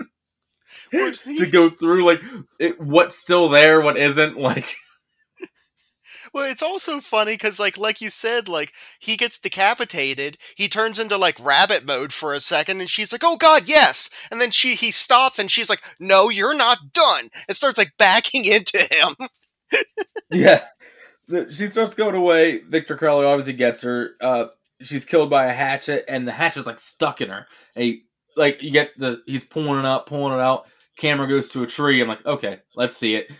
[0.91, 2.21] to go through like
[2.59, 4.75] it, what's still there, what isn't, like
[6.33, 10.37] Well, it's also funny because, like, like you said, like he gets decapitated.
[10.55, 14.09] He turns into like rabbit mode for a second, and she's like, "Oh God, yes!"
[14.31, 17.93] And then she he stops, and she's like, "No, you're not done." And starts like
[17.97, 19.27] backing into him.
[20.31, 20.63] yeah.
[21.49, 22.59] She starts going away.
[22.59, 24.11] Victor Crowley obviously gets her.
[24.21, 24.45] Uh,
[24.81, 27.47] she's killed by a hatchet, and the hatchet's like stuck in her.
[27.75, 28.03] And he,
[28.35, 30.65] like you get the he's pulling it up, pulling it out.
[30.97, 32.01] Camera goes to a tree.
[32.01, 33.31] I'm like, okay, let's see it.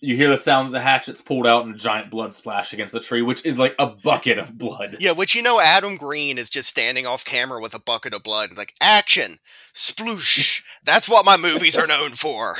[0.00, 2.92] You hear the sound of the hatchet's pulled out, and a giant blood splash against
[2.92, 4.96] the tree, which is like a bucket of blood.
[5.00, 8.22] Yeah, which you know, Adam Green is just standing off camera with a bucket of
[8.22, 9.38] blood, like action,
[9.72, 10.62] sploosh.
[10.84, 12.56] That's what my movies are known for.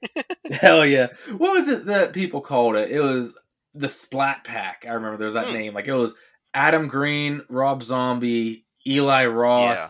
[0.50, 1.08] Hell yeah!
[1.36, 2.90] What was it that people called it?
[2.90, 3.36] It was
[3.74, 4.84] the Splat Pack.
[4.88, 5.54] I remember there was that Hmm.
[5.54, 5.74] name.
[5.74, 6.14] Like it was
[6.56, 9.88] Adam Green, Rob Zombie, Eli Roth, Yeah.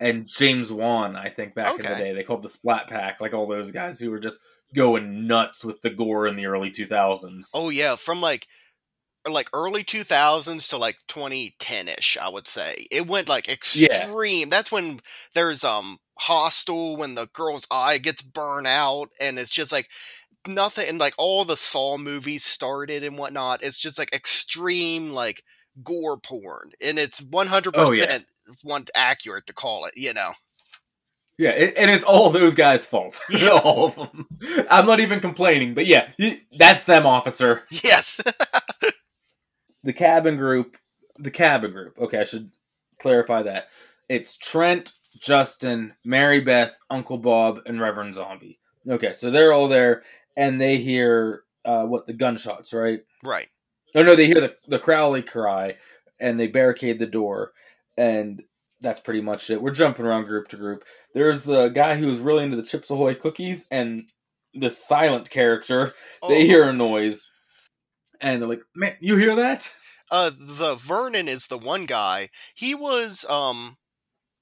[0.00, 1.14] and James Wan.
[1.14, 3.20] I think back in the day they called the Splat Pack.
[3.20, 4.40] Like all those guys who were just
[4.74, 7.50] going nuts with the gore in the early two thousands.
[7.54, 8.48] Oh yeah, from like
[9.28, 12.86] like early 2000s to like 2010ish, I would say.
[12.90, 14.48] It went like extreme.
[14.48, 15.00] That's when
[15.34, 19.88] there's um Hostel when the girl's eye gets burned out and it's just like
[20.48, 23.62] nothing and like all the Saw movies started and whatnot.
[23.62, 25.42] It's just like extreme like
[25.84, 28.18] gore porn and it's 100% Oh, yeah.
[28.62, 30.32] one accurate to call it, you know.
[31.38, 33.20] Yeah, it, and it's all those guys' fault.
[33.30, 33.50] Yeah.
[33.62, 34.26] all of them.
[34.70, 36.08] I'm not even complaining, but yeah,
[36.58, 37.62] that's them, officer.
[37.70, 38.20] Yes.
[39.84, 40.76] the cabin group
[41.20, 42.50] the cabin group okay i should
[42.98, 43.68] clarify that
[44.08, 50.02] it's trent justin mary beth uncle bob and reverend zombie okay so they're all there
[50.36, 53.46] and they hear uh what the gunshots right right.
[53.94, 55.76] Oh no they hear the, the crowley cry
[56.20, 57.52] and they barricade the door
[57.96, 58.42] and
[58.80, 62.44] that's pretty much it we're jumping around group to group there's the guy who's really
[62.44, 64.08] into the chips ahoy cookies and
[64.54, 65.92] the silent character
[66.28, 67.30] they Oh, hear a noise
[68.20, 69.70] and they're like man you hear that
[70.10, 72.30] uh the Vernon is the one guy.
[72.54, 73.76] He was um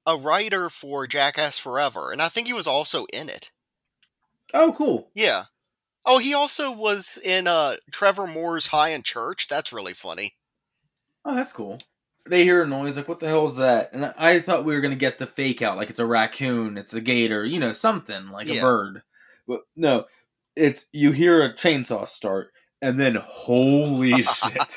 [0.07, 3.51] a writer for Jackass Forever, and I think he was also in it.
[4.55, 5.45] oh cool Yeah.
[6.07, 9.49] Oh, he also was in uh Trevor Moore's High in Church.
[9.49, 10.37] That's really funny.
[11.25, 11.81] Oh, that's cool.
[12.29, 13.91] They hear a noise, like, what the hell is that?
[13.93, 16.77] And I thought we were going to get the fake out, like it's a raccoon,
[16.77, 18.59] it's a gator, you know, something, like Yeah.
[18.59, 19.03] a bird.
[19.47, 20.07] But no,
[20.57, 24.77] it's, you hear a chainsaw start, and then holy shit.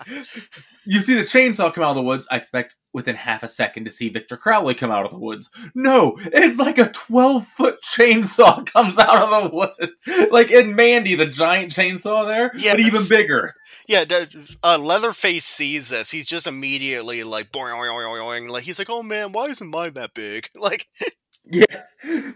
[0.86, 2.28] You see the chainsaw come out of the woods.
[2.32, 5.50] I expect within half a second to see Victor Crowley come out of the woods.
[5.76, 10.32] No, it's like a 12 foot chainsaw comes out of the woods.
[10.32, 12.74] Like in Mandy, the giant chainsaw there, Yes.
[12.74, 13.54] but even bigger.
[13.88, 14.06] Yeah,
[14.64, 16.10] uh, Leatherface sees this.
[16.12, 18.50] He's just immediately like boing, boing, boing, boing.
[18.50, 20.88] Like he's like, "Oh man, why isn't mine that big?" Like,
[21.46, 21.66] Yeah,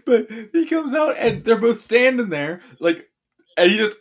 [0.04, 3.08] but he comes out and they're both standing there, like,
[3.56, 3.96] and he just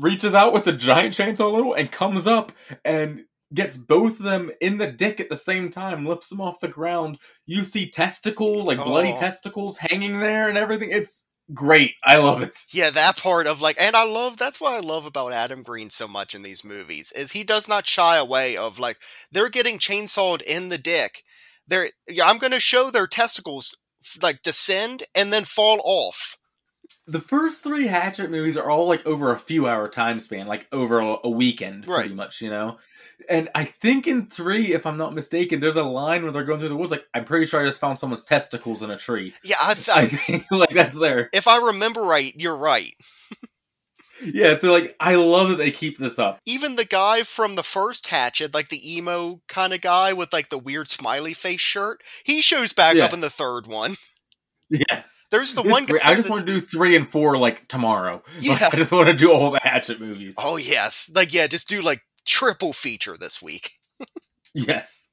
[0.00, 2.52] reaches out with the giant chainsaw little and comes up
[2.84, 6.60] and gets both of them in the dick at the same time, lifts them off
[6.60, 7.18] the ground.
[7.46, 9.16] You see testicles, like bloody Oh.
[9.16, 10.90] testicles hanging there and everything.
[10.92, 11.94] It's great.
[12.04, 12.56] I love it.
[12.72, 15.90] yeah, that part of like, and I love that's what I love about Adam Green
[15.90, 18.98] so much in these movies is he does not shy away of like
[19.32, 21.24] they're getting chainsawed in the dick.
[21.66, 23.76] They're yeah, I'm gonna show their testicles
[24.22, 26.36] like descend and then fall off.
[27.10, 30.66] The first three Hatchet movies are all like over a few hour time span, like
[30.72, 32.78] over a, weekend, pretty much, you know.
[33.28, 36.58] And I think in three, if I'm not mistaken, there's a line where they're going
[36.60, 36.90] through the woods.
[36.90, 39.34] Like I'm pretty sure I just found someone's testicles in a tree.
[39.44, 41.28] Yeah, I, I I, think like that's there.
[41.32, 42.86] if I remember right, you're right.
[44.22, 46.40] Yeah, so like I love that they keep this up.
[46.44, 50.50] Even the guy from the first Hatchet, like the emo kind of guy with like
[50.50, 53.04] the weird smiley face shirt, he shows back Yeah.
[53.06, 53.94] up in the third one.
[54.72, 55.98] Yeah, There's the one guy.
[56.02, 58.22] I just that- want to do three and four like tomorrow.
[58.36, 58.68] Like, Yeah.
[58.72, 60.34] I just want to do all the Hatchet movies.
[60.38, 63.72] Oh yes, like yeah, just do like triple feature this week.
[64.52, 65.08] Yes.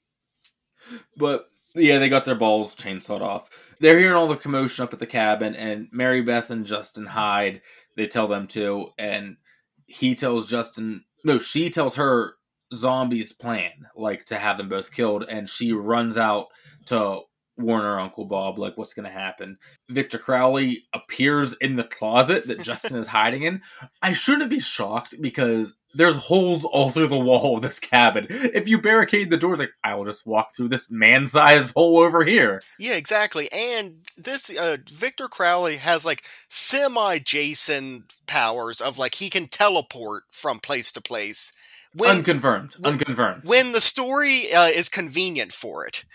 [1.16, 3.50] But yeah, they got their balls chainsawed off.
[3.80, 7.62] They're hearing all the commotion up at the cabin, and Mary Beth and Justin hide.
[7.96, 9.38] They tell them to, and
[9.86, 12.34] he tells Justin, no, she tells her
[12.74, 16.48] zombies plan, like to have them both killed, and she runs out
[16.88, 17.20] to
[17.58, 19.58] warn her Uncle Bob, like what's going to happen.
[19.90, 23.62] Victor Crowley appears in the closet that Justin is hiding in.
[24.02, 28.28] I shouldn't be shocked because there's holes all through the wall of this cabin.
[28.30, 32.24] If you barricade the doors, like I will just walk through this man-sized hole over
[32.24, 32.62] here.
[32.78, 33.50] Yeah, exactly.
[33.52, 40.24] And this uh, Victor Crowley has like semi Jason powers of like he can teleport
[40.32, 41.52] from place to place
[41.94, 42.76] when unconfirmed.
[42.80, 43.42] when- unconfirmed.
[43.46, 46.06] when the story uh, is convenient for it.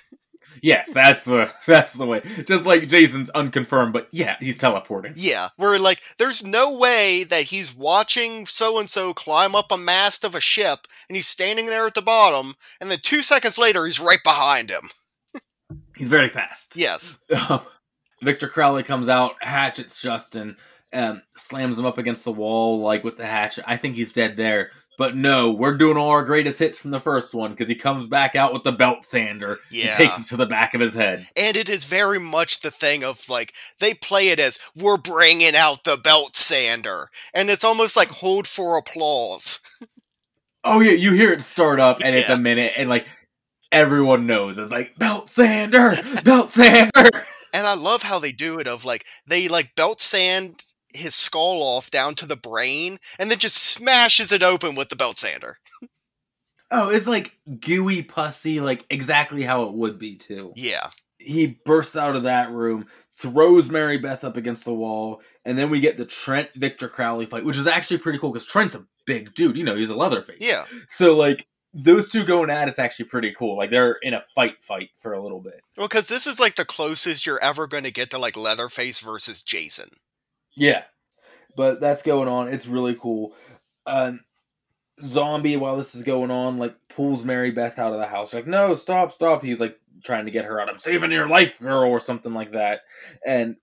[0.62, 2.23] Yes, that's the that's the way.
[2.47, 5.15] Just like Jason's unconfirmed, but yeah, he's teleporting.
[5.17, 9.79] Yeah, we're like there's no way that he's watching so and so climb up a
[9.79, 13.59] mast of a ship and he's standing there at the bottom, and then two seconds
[13.59, 14.91] later he's right behind him.
[15.97, 16.75] He's very fast.
[16.75, 17.19] Yes.
[18.23, 20.57] Victor Crowley comes out, hatchets Justin,
[20.93, 23.65] um, slams him up against the wall like with the hatchet.
[23.67, 24.71] I think he's dead there.
[24.98, 28.07] But no, we're doing all our greatest hits from the first one because he comes
[28.07, 29.59] back out with the belt sander.
[29.70, 29.96] He Yeah.
[29.96, 31.26] takes it to the back of his head.
[31.37, 35.57] And it is very much the thing of like they play it as we're bringing
[35.57, 39.61] out the belt sander, and it's almost like hold for applause.
[40.64, 43.09] Oh yeah, you hear it start up and it's a minute and like
[43.72, 45.90] everyone knows it's like belt sander,
[46.24, 47.11] belt sander.
[47.52, 50.62] And I love how they do it of like they like belt sand
[50.94, 54.96] his skull off down to the brain and then just smashes it open with the
[54.96, 55.59] belt sander.
[56.70, 60.52] Oh, it's like gooey pussy, like exactly how it would be too.
[60.57, 60.88] Yeah.
[61.18, 65.70] he bursts out of that room, throws Mary Beth up against the wall, and then
[65.70, 68.87] we get the Trent Victor Crowley fight, which is actually pretty cool because Trent's a
[69.07, 69.57] big dude.
[69.57, 70.38] You know, he's a Leatherface.
[70.40, 70.64] Yeah.
[70.88, 73.57] So like those two going at it's actually pretty cool.
[73.57, 75.61] Like they're in a fight fight for a little bit.
[75.76, 79.00] Well, because this is like the closest you're ever going to get to like Leatherface
[79.00, 79.90] versus Jason.
[80.57, 80.85] Yeah.
[81.57, 82.49] But that's going on.
[82.49, 83.35] It's really cool.
[83.87, 84.21] Um,
[85.01, 88.33] Zombie, while this is going on, like pulls Mary Beth out of the house.
[88.33, 89.43] Like, no, stop, stop.
[89.43, 90.69] He's like trying to get her out.
[90.69, 92.81] I'm saving your life, girl, or something like that.
[93.27, 93.57] And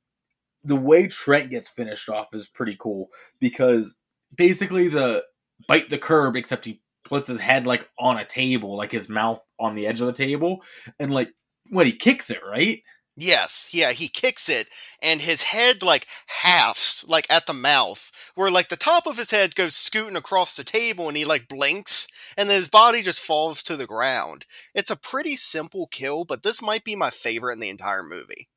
[0.63, 3.95] the way Trent gets finished off is pretty cool because
[4.35, 5.23] basically the
[5.67, 9.43] bite the curb, except he puts his head like on a table, like his mouth
[9.59, 10.61] on the edge of the table,
[10.99, 11.29] and like
[11.69, 12.81] what he kicks it, right?
[13.21, 14.69] Yes, yeah, he kicks it,
[15.01, 19.31] and his head like halves, like at the mouth, where like the top of his
[19.31, 23.19] head goes scooting across the table, and he like blinks, and then his body just
[23.19, 24.45] falls to the ground.
[24.73, 28.47] It's a pretty simple kill, but this might be my favorite in the entire movie.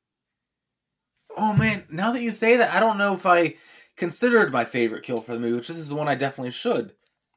[1.35, 3.55] Oh man, now that you say that, I don't know if I
[3.97, 6.93] considered my favorite kill for the movie, which this is one I definitely should.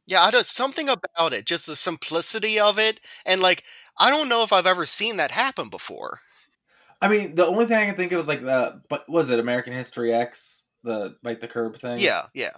[0.06, 3.64] Yeah, I don't something about it, just the simplicity of it, and like
[3.98, 6.20] I don't know if I've ever seen that happen before.
[7.00, 9.38] I mean, the only thing I can think of is like the, but was it
[9.38, 11.98] American History X, the bite the curb thing?
[11.98, 12.50] Yeah, yeah.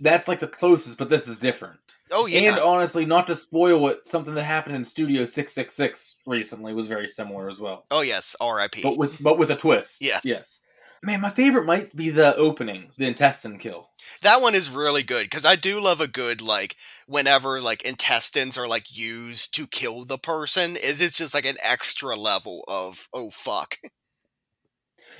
[0.00, 1.80] that's like the closest, but this is different.
[2.10, 2.50] Oh yeah.
[2.50, 6.74] And honestly, not to spoil it, something that happened in Studio Six Six Six recently
[6.74, 8.36] was very similar as well, oh yes.
[8.40, 8.82] R.I.P.
[8.82, 9.98] but with but with a twist.
[10.00, 10.22] Yes.
[10.24, 10.60] yes.
[11.02, 13.88] Man, my favorite might be the opening, the intestine kill.
[14.20, 18.58] that one is really good because I do love a good like whenever like intestines
[18.58, 20.76] are like used to kill the person.
[20.76, 23.78] Is it's just like an extra level of oh fuck.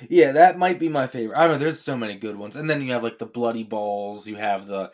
[0.09, 1.37] Yeah, that might be my favorite.
[1.37, 1.57] I don't know.
[1.59, 4.25] There's so many good ones, and then you have like the bloody balls.
[4.25, 4.91] You have the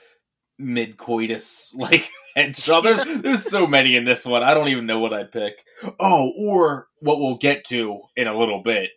[0.60, 2.84] mid coitus like headshot.
[2.84, 4.44] There's there's so many in this one.
[4.44, 5.64] I don't even know what I'd pick.
[5.98, 8.90] Oh, or what we'll get to in a little bit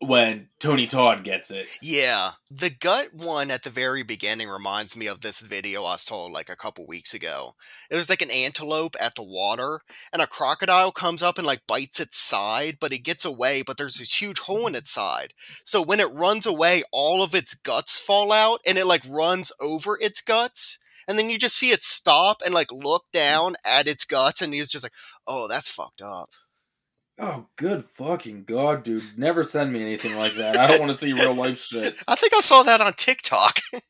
[0.00, 1.66] when Tony Todd gets it.
[1.80, 6.26] Yeah, the gut one at the very beginning reminds me of this video I saw
[6.26, 7.54] like a couple weeks ago.
[7.90, 9.80] It was like an antelope at the water,
[10.12, 13.62] and a crocodile comes up and like bites its side, but it gets away.
[13.66, 15.32] But there's this huge hole in its side,
[15.64, 19.50] so when it runs away, all of its guts fall out, and it like runs
[19.60, 20.78] over its guts.
[21.08, 24.52] And then you just see it stop and like look down at its guts, and
[24.52, 24.92] he's just like,
[25.26, 26.30] "Oh, that's fucked up."
[27.18, 29.02] Oh, good fucking god, dude!
[29.16, 30.58] Never send me anything like that.
[30.58, 32.02] I don't want to see real life shit.
[32.08, 33.60] I think I saw that on TikTok.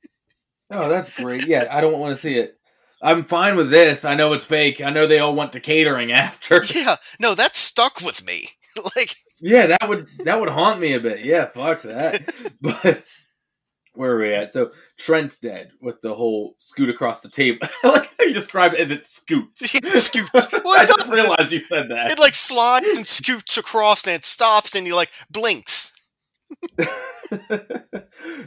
[0.69, 1.47] Oh, that's great.
[1.47, 2.59] Yeah, I don't want to see it.
[3.01, 4.05] I'm fine with this.
[4.05, 4.81] I know it's fake.
[4.81, 6.61] I know they all went to catering after.
[6.75, 8.49] yeah, no, that stuck with me.
[8.97, 11.25] like, Yeah, that would that would haunt me a bit.
[11.25, 12.33] Yeah, fuck that.
[12.61, 13.05] but
[13.97, 14.53] where are we at?
[14.53, 17.67] So Trent's dead with the whole scoot across the table.
[17.85, 19.71] I like how you describe it as it scoots.
[20.03, 20.53] Scoots.
[20.65, 22.11] Well, I it didn't realize you said that.
[22.13, 25.93] it like slides and scoots across and it stops and you like blinks.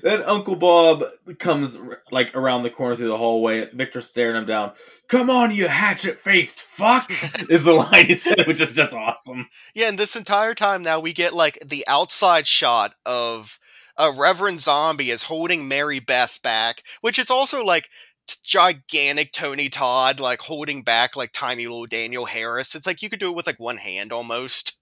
[0.01, 1.03] then Uncle Bob
[1.37, 1.77] comes
[2.11, 3.69] like around the corner through the hallway.
[3.73, 4.71] Victor's staring him down.
[5.09, 7.09] Come on, you hatchet faced fuck!
[7.49, 9.47] is the line he said, which is just awesome.
[9.73, 13.59] Yeah, and this entire time now we get like the outside shot of
[13.99, 17.89] a Reverend Zombie is holding Mary Beth back, which is also like
[18.43, 22.75] gigantic Tony Todd like holding back like tiny little Danielle Harris.
[22.75, 24.79] It's like you could do it with like one hand almost.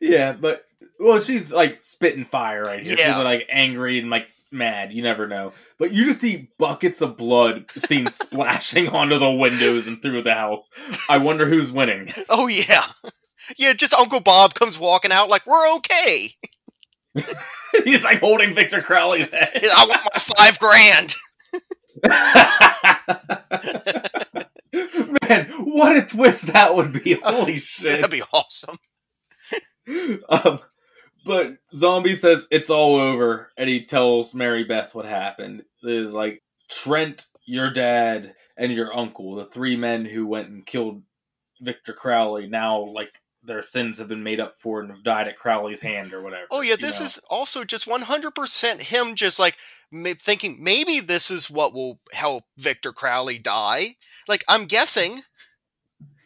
[0.00, 0.64] Yeah, but
[0.98, 2.94] well, she's like spitting fire right here.
[2.98, 3.16] Yeah.
[3.16, 4.92] She's like angry and like mad.
[4.92, 5.52] You never know.
[5.78, 10.34] But you just see buckets of blood seen splashing onto the windows and through the
[10.34, 10.70] house.
[11.10, 12.12] I wonder who's winning.
[12.28, 12.84] Oh yeah.
[13.58, 16.30] Yeah, just Uncle Bob comes walking out like we're okay.
[17.84, 19.48] He's like holding Victor Crowley's head.
[19.54, 21.14] I want my five grand.
[25.28, 27.14] Man, what a twist that would be!
[27.22, 27.92] Holy shit!
[27.92, 28.76] That'd be awesome.
[30.28, 30.60] um,
[31.24, 35.62] but Zombie says it's all over, and he tells Mary Beth what happened.
[35.82, 40.64] It is like Trent, your dad, and your uncle, the three men who went and
[40.64, 41.02] killed
[41.60, 42.46] Victor Crowley.
[42.46, 46.12] Now, like their sins have been made up for and have died at Crowley's hand
[46.12, 46.46] or whatever.
[46.50, 47.06] Oh yeah, this know?
[47.06, 49.56] is also just 100% him just like
[49.92, 53.96] thinking maybe this is what will help Victor Crowley die.
[54.28, 55.22] Like I'm guessing.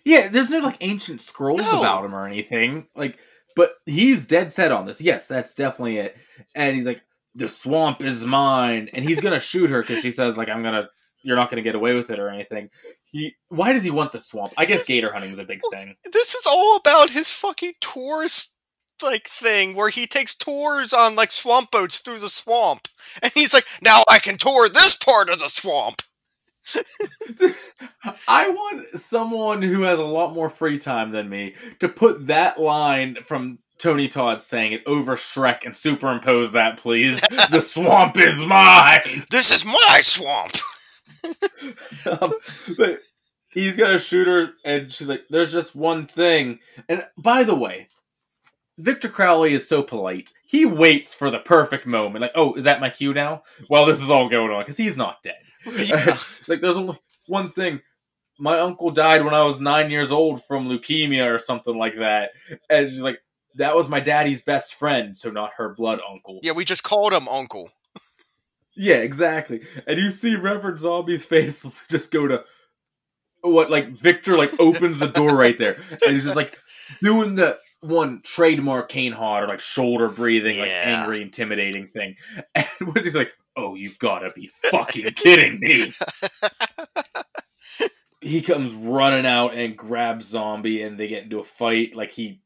[0.04, 0.28] yeah.
[0.28, 1.80] There's no like ancient scrolls No.
[1.80, 2.86] about him or anything.
[2.96, 3.18] Like,
[3.56, 5.00] but he's dead set on this.
[5.00, 6.16] Yes, that's definitely it.
[6.56, 7.02] And he's like,
[7.36, 10.88] the swamp is mine, and he's gonna shoot her because she says like, I'm gonna.
[11.24, 12.70] You're not gonna get away with it or anything.
[13.04, 13.34] He.
[13.48, 14.52] Why does he want the swamp?
[14.56, 15.96] I guess gator hunting is a big thing.
[16.04, 18.56] This is all about his fucking tourist
[19.02, 22.88] like thing where he takes tours on like swamp boats through the swamp.
[23.22, 26.02] And he's like, "Now I can tour this part of the swamp."
[28.28, 32.58] I want someone who has a lot more free time than me to put that
[32.60, 37.20] line from Tony Todd saying it over Shrek and superimpose that, please.
[37.50, 39.24] the swamp is mine.
[39.30, 40.56] This is my swamp.
[42.06, 42.34] Um,
[42.76, 42.98] but
[43.48, 46.58] he's gonna shoot her, and she's like, "There's just one thing."
[46.88, 47.88] And by the way,
[48.78, 50.32] Victor Crowley is so polite.
[50.44, 52.22] He waits for the perfect moment.
[52.22, 53.42] Like, oh, is that my cue now?
[53.70, 55.42] Well, this is all going on because he's not dead.
[55.64, 56.16] Yeah.
[56.48, 57.80] like there's only one thing.
[58.38, 62.30] My uncle died when I was nine years old from leukemia or something like that.
[62.68, 63.20] And she's like,
[63.54, 66.40] that was my daddy's best friend, so not her blood uncle.
[66.42, 67.70] Yeah, we just called him Uncle.
[68.76, 69.62] Yeah, exactly.
[69.86, 72.44] And you see Reverend Zombie's face just go to
[73.42, 75.76] what like Victor like opens the door right there.
[75.90, 76.58] And he's just like
[77.00, 82.16] doing the one trademark Kane Hodder, like shoulder breathing, like angry, intimidating thing.
[82.54, 82.66] And
[82.96, 85.86] he's like, Oh, you've gotta be fucking kidding me.
[88.20, 91.94] he comes running out and grabs Zombie and they get into a fight.
[91.94, 92.40] Like he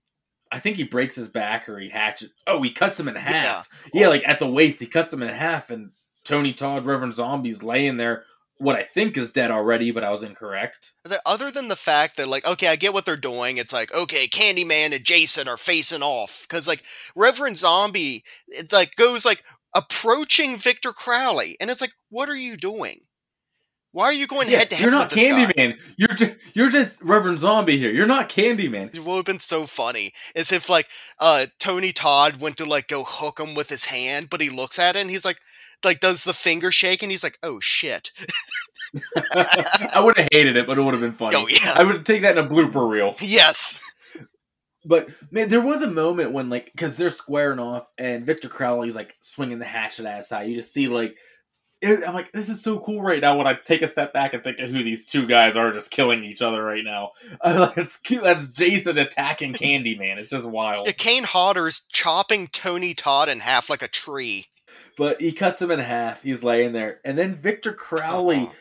[0.50, 3.68] I think he breaks his back or he hatches oh, he cuts him in half.
[3.92, 4.02] Yeah.
[4.02, 5.90] Yeah, like at the waist, he cuts him in half, and
[6.28, 8.24] Tony Todd, Reverend Zombie's laying there,
[8.58, 10.92] what I think is dead already, but I was incorrect.
[11.24, 14.26] other than the fact that like okay i get what they're doing it's like okay
[14.28, 16.82] candyman and jason are facing off because like
[17.16, 19.42] reverend zombie it like goes like
[19.74, 22.98] approaching victor crowley and it's like what are you doing
[23.92, 25.46] why are you going Yeah, head to head you're not with this guy?
[25.46, 25.80] Candyman.
[25.96, 27.90] You're just you're just Reverend Zombie here.
[27.90, 28.94] You're not Candyman.
[28.94, 30.86] It would have been so funny as if like
[31.18, 34.78] uh Tony Todd went to like go hook him with his hand, but he looks
[34.78, 35.38] at it and he's like
[35.84, 38.10] like does the finger shake and he's like, oh shit.
[39.94, 41.36] I would have hated it, but it would have been oh, funny.
[41.36, 41.74] Oh yeah.
[41.76, 43.14] I would take that in a blooper reel.
[43.20, 43.82] Yes.
[44.84, 48.96] But man, there was a moment when like because they're squaring off and Victor Crowley's
[48.96, 50.48] like swinging the hatchet at his side.
[50.48, 51.16] You just see like.
[51.82, 53.36] it- I'm like, this is so cool right now.
[53.36, 55.90] When I take a step back and think of who these two guys are, just
[55.90, 57.10] killing each other right now,
[57.42, 58.22] I'm like, it's cute.
[58.22, 60.16] That's Jason attacking Candyman.
[60.16, 60.86] It's just wild.
[60.86, 64.46] Yeah, Kane Hodder's chopping Tony Todd in half like a tree.
[64.98, 66.22] But he cuts him in half.
[66.22, 68.52] He's laying there, and then Victor Crowley Uh-uh.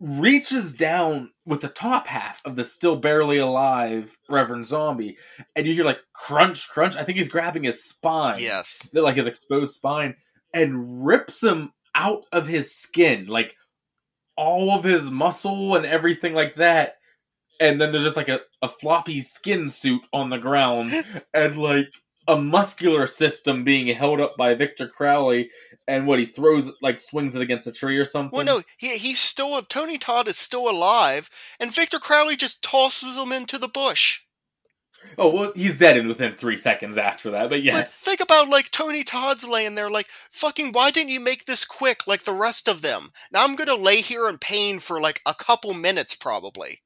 [0.00, 5.16] reaches down with the top half of the still barely alive Reverend Zombie,
[5.56, 6.96] and you hear like crunch, crunch.
[6.96, 8.88] I think he's grabbing his spine, Yes.
[8.92, 10.16] like his exposed spine,
[10.52, 13.54] and rips him out of his skin, like
[14.36, 16.96] all of his muscle and everything like that.
[17.60, 20.92] and then there's just like a, a floppy skin suit on the ground,
[21.34, 21.86] and like
[22.26, 25.50] a muscular system being held up by Victor Crowley,
[25.86, 28.36] and what he throws like swings it against a tree or something.
[28.36, 33.16] Well, no, he, he's still Tony Todd is still alive, and Victor Crowley just tosses
[33.16, 34.20] him into the bush.
[35.18, 37.50] Oh well, he's dead in within three seconds after that.
[37.50, 40.72] But yes, But think about like Tony Todd's laying there, like fucking.
[40.72, 43.12] Why didn't you make this quick like the rest of them?
[43.30, 46.80] Now I'm gonna lay here in pain for like a couple minutes, probably.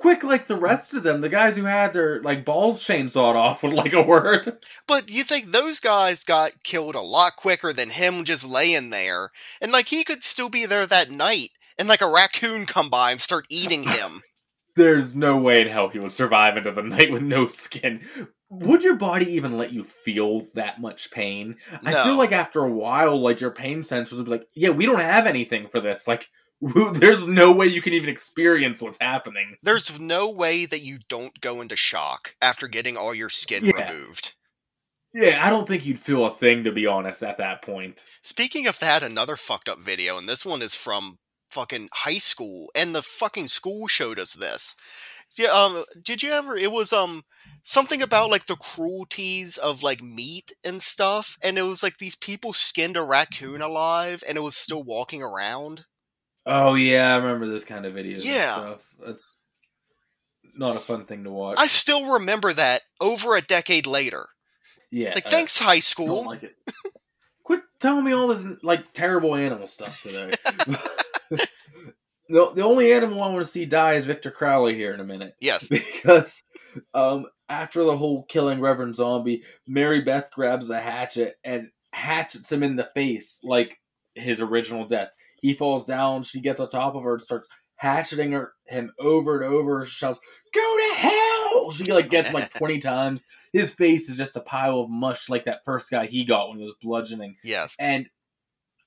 [0.00, 1.20] Quick like the rest of them.
[1.20, 4.58] The guys who had their like balls chainsawed off with like a word.
[4.86, 9.30] But you think those guys got killed a lot quicker than him just laying there,
[9.60, 13.10] and like he could still be there that night, and like a raccoon come by
[13.10, 14.22] and start eating him.
[14.76, 18.00] There's no way in hell he would survive into the night with no skin.
[18.48, 21.56] Would your body even let you feel that much pain?
[21.84, 24.86] I feel like after a while, like your pain sensors would be like, "Yeah, we
[24.86, 26.08] don't have anything for this.
[26.08, 26.30] Like,
[26.94, 31.40] there's no way you can even experience what's happening." There's no way that you don't
[31.40, 33.90] go into shock after getting all your skin Yeah.
[33.90, 34.34] removed.
[35.12, 38.04] Yeah, I don't think you'd feel a thing to be honest at that point.
[38.22, 41.18] Speaking of that, another fucked up video, and this one is from
[41.50, 44.76] fucking high school, and the fucking school showed us this.
[45.36, 46.56] Yeah, um, did you ever?
[46.56, 47.24] It was um
[47.62, 52.16] something about like the cruelties of like meat and stuff, and it was like these
[52.16, 55.86] people skinned a raccoon alive, and it was still walking around.
[56.46, 58.24] Oh yeah, I remember those kind of videos.
[58.24, 58.56] Yeah.
[58.56, 58.94] and stuff.
[59.04, 59.36] That's
[60.54, 61.58] not a fun thing to watch.
[61.58, 64.26] I still remember that over a decade later.
[64.90, 66.24] yeah, Like, uh, thanks, high don't school.
[66.26, 66.56] like it.
[67.44, 70.30] Quit telling me all this like terrible animal stuff today.
[72.28, 75.04] the, the only animal I want to see die is Victor Crowley here in a
[75.04, 76.42] minute yes, because
[76.94, 82.62] um, after the whole killing Reverend Zombie, Mary Beth grabs the hatchet and hatchets him
[82.62, 83.78] in the face like
[84.14, 85.10] his original death.
[85.42, 86.22] He falls down.
[86.22, 89.86] She gets on top of her and starts hatcheting her, him over and over.
[89.86, 90.20] She shouts,
[90.54, 93.24] "Go to hell!" She like gets him like twenty times.
[93.52, 96.58] His face is just a pile of mush, like that first guy he got when
[96.58, 97.36] he was bludgeoning.
[97.42, 98.08] yes, And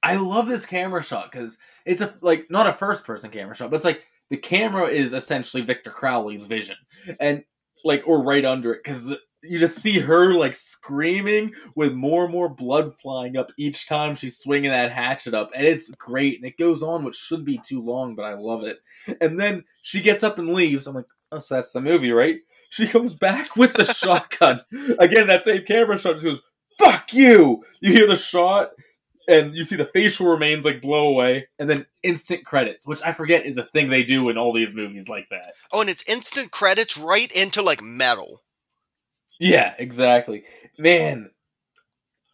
[0.04, 3.70] I love this camera shot because it's a like not a first person camera shot,
[3.72, 6.78] but it's like the camera is essentially Victor Crowley's vision,
[7.20, 7.44] and
[7.84, 9.08] like or right under it because
[9.44, 14.16] you just see her like screaming with more and more blood flying up each time
[14.16, 16.38] she's swinging that hatchet up, and it's great.
[16.38, 18.80] And it goes on, which should be too long, but I love it.
[19.22, 20.88] And then she gets up and leaves.
[20.88, 22.38] I'm like, oh, so that's the movie, right?
[22.70, 24.62] She comes back with the shotgun
[25.00, 25.28] again.
[25.28, 26.42] That same camera shot she goes,
[26.80, 28.72] "Fuck you!" You hear the shot
[29.28, 33.14] and you see the facial remains like blow away, and then instant credits, which I
[33.14, 35.54] forget is a thing they do in all these movies like that.
[35.72, 38.42] Oh, and it's instant credits right into like metal.
[39.40, 40.44] Yeah, exactly.
[40.78, 41.32] Man,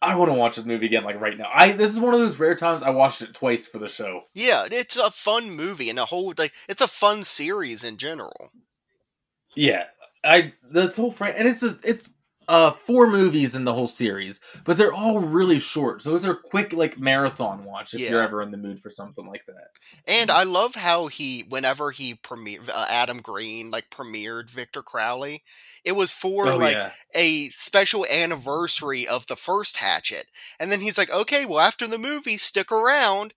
[0.02, 1.50] I want to watch this movie again, like right now.
[1.52, 4.22] I this is one of those rare times I watched it twice for the show.
[4.34, 8.50] Yeah, it's a fun movie and a whole like it's a fun series in general.
[9.54, 9.84] Yeah,
[10.24, 12.10] I this whole fran- and it's a, it's
[12.50, 16.34] uh four movies in the whole series, but they're all really short, so it's a
[16.34, 19.68] quick like marathon watch if you're ever in the mood for something like that.
[20.08, 25.44] And I love how he, whenever he premiered, uh, Adam Green like premiered Victor Crowley,
[25.84, 30.26] it was for oh like yeah, a special anniversary of the first Hatchet.
[30.58, 33.32] And then he's like, okay, well, after the movie, stick around.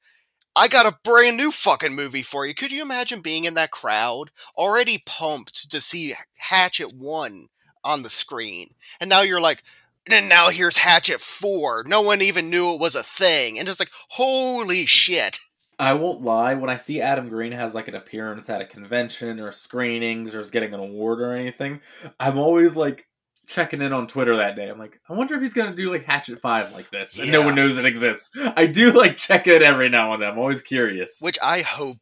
[0.55, 2.53] I got a brand new fucking movie for you.
[2.53, 7.47] Could you imagine being in that crowd, already pumped to see Hatchet 1
[7.83, 8.69] on the screen?
[8.99, 9.63] And now you're like,
[10.09, 11.85] and now here's Hatchet 4.
[11.87, 13.57] No one even knew it was a thing.
[13.57, 15.39] And it's like, holy shit.
[15.79, 16.53] I won't lie.
[16.53, 20.39] When I see Adam Green has like an appearance at a convention or screenings or
[20.39, 21.81] is getting an award or anything,
[22.19, 23.07] I'm always like
[23.47, 24.69] checking in on Twitter that day.
[24.69, 27.43] I'm like, I wonder if he's gonna do like Hatchet Five like this, and no
[27.43, 28.29] one knows it exists.
[28.55, 30.31] I do like check it every now and then.
[30.31, 31.17] I'm always curious.
[31.21, 31.97] Which I hope,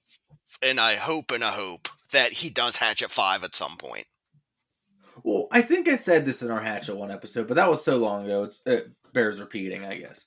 [0.64, 4.06] and I hope and I hope that he does Hatchet 5 at some point.
[5.24, 7.98] Well, I think I said this in our Hatchet One episode, but that was so
[7.98, 8.50] long ago.
[8.66, 10.26] It bears repeating, I guess.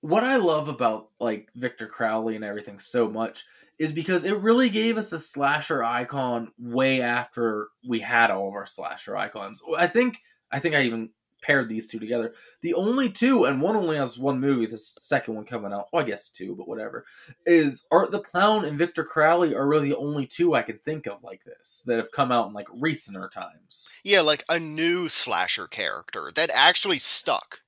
[0.00, 3.44] What I love about like Victor Crowley and everything so much
[3.78, 8.54] is because it really gave us a slasher icon way after we had all of
[8.54, 9.60] our slasher icons.
[9.76, 10.18] I think
[10.50, 11.10] I think I even
[11.46, 12.34] paired these two together.
[12.62, 14.66] The only two, and one only has one movie.
[14.66, 17.04] The second one coming out, well, I guess two, but whatever.
[17.46, 21.06] Is Art the Clown and Victor Crowley are really the only two I can think
[21.06, 23.88] of like this that have come out in like recenter times.
[24.02, 27.60] Yeah, like a new slasher character that actually stuck.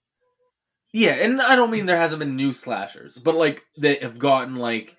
[0.92, 4.56] Yeah, and I don't mean there hasn't been new slashers, but like that have gotten
[4.56, 4.96] like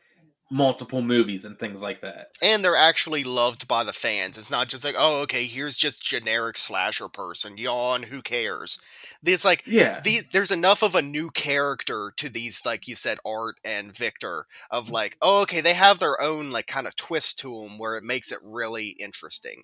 [0.52, 2.30] multiple movies and things like that.
[2.42, 4.36] and they're actually loved by the fans.
[4.38, 7.56] It's not just like, oh, okay, here's just generic slasher person.
[7.58, 8.80] Yawn, who cares?
[9.24, 10.00] It's like Yeah.
[10.02, 14.46] the, there's enough of a new character to these, like you said, Art and Victor,
[14.72, 17.96] of like, oh, okay, they have their own like kind of twist to them where
[17.96, 19.64] it makes it really interesting.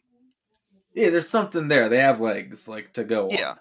[0.93, 1.89] Yeah, there's something there.
[1.89, 3.23] They have legs, like to go.
[3.25, 3.31] on.
[3.31, 3.55] Yeah.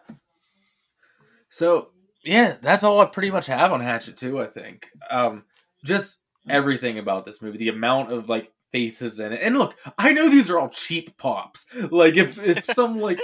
[1.48, 1.90] So
[2.22, 4.88] yeah, that's all I pretty much have on Hatchet 2, I think.
[5.10, 5.44] Um,
[5.84, 6.18] just
[6.48, 10.28] everything about this movie, the amount of like faces in it, and look, I know
[10.28, 11.66] these are all cheap pops.
[11.90, 13.20] Like if if some like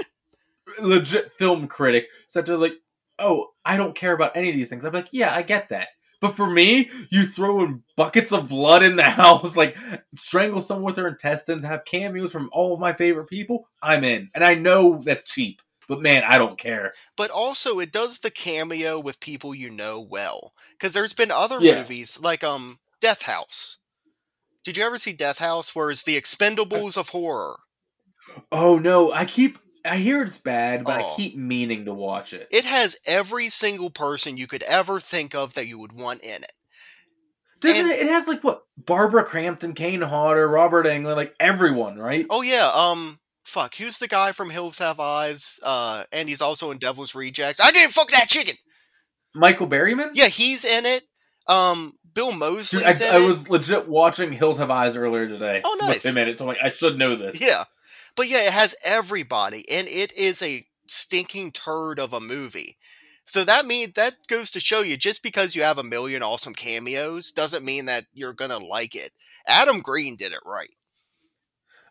[0.78, 2.74] legit film critic said to like,
[3.18, 5.88] oh, I don't care about any of these things, I'm like, yeah, I get that.
[6.20, 9.76] But for me, you throw in buckets of blood in the house, like
[10.14, 13.66] strangle someone with their intestines, have cameos from all of my favorite people.
[13.82, 16.92] I'm in, and I know that's cheap, but man, I don't care.
[17.16, 20.52] But also, it does the cameo with people you know well.
[20.72, 21.78] Because there's been other Yeah.
[21.78, 23.78] movies like um Death House.
[24.64, 25.74] Did you ever see Death House?
[25.74, 27.56] Where it's the Expendables of horror.
[28.52, 31.14] Oh no, I keep I hear it's bad, but I Oh.
[31.16, 32.46] keep meaning to watch it.
[32.52, 36.42] It has every single person you could ever think of that you would want in
[36.42, 36.52] it.
[37.60, 38.00] Doesn't and- it?
[38.00, 42.26] It has like what Barbara Crampton, Kane Hodder, Robert Englund, like everyone, right?
[42.30, 45.58] Oh yeah, um, fuck, who's the guy from Hills Have Eyes?
[45.62, 47.60] Uh, and he's also in Devil's Rejects.
[47.60, 48.54] I didn't fuck that chicken.
[49.34, 50.10] Michael Berryman.
[50.14, 51.04] Yeah, he's in it.
[51.46, 55.60] Um, Bill Moseley's Dude, I, I was legit watching Hills Have Eyes earlier today.
[55.64, 55.96] Oh, nice.
[55.96, 57.40] With him in it, so I'm like, I should know this.
[57.40, 57.64] Yeah,
[58.16, 62.76] but yeah, it has everybody, and it is a stinking turd of a movie.
[63.24, 66.54] So that mean that goes to show you just because you have a million awesome
[66.54, 69.12] cameos doesn't mean that you're gonna like it.
[69.46, 70.70] Adam Green did it right.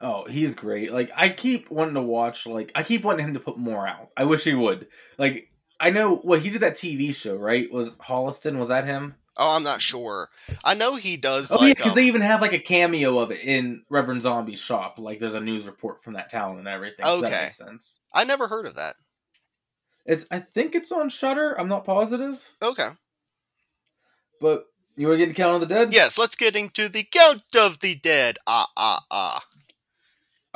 [0.02, 0.92] Oh, he's great.
[0.92, 2.46] Like I keep wanting to watch.
[2.46, 4.10] Like I keep wanting him to put more out.
[4.18, 4.88] I wish he would.
[5.18, 5.50] Like
[5.80, 6.20] I know.
[6.24, 7.72] Well, he did that TV show, right?
[7.72, 8.58] Was Holliston?
[8.58, 9.16] Was that him?
[9.42, 10.28] Oh, I'm not sure.
[10.66, 11.50] I know he does.
[11.50, 14.60] Oh yeah, because um, they even have like a cameo of it in Reverend Zombie's
[14.60, 15.00] shop.
[15.00, 17.06] Like there's a news report from that town and everything.
[17.06, 17.44] So that Okay.
[17.44, 18.00] makes sense.
[18.14, 18.96] I never heard of that.
[20.06, 21.58] It's I think it's on Shudder.
[21.60, 22.90] I'm not positive, Okay.
[24.42, 24.66] but
[24.98, 25.94] you want to get into Count of the Dead?
[25.94, 28.38] Yes, let's get into the Count of the Dead.
[28.46, 29.42] Ah, ah, ah.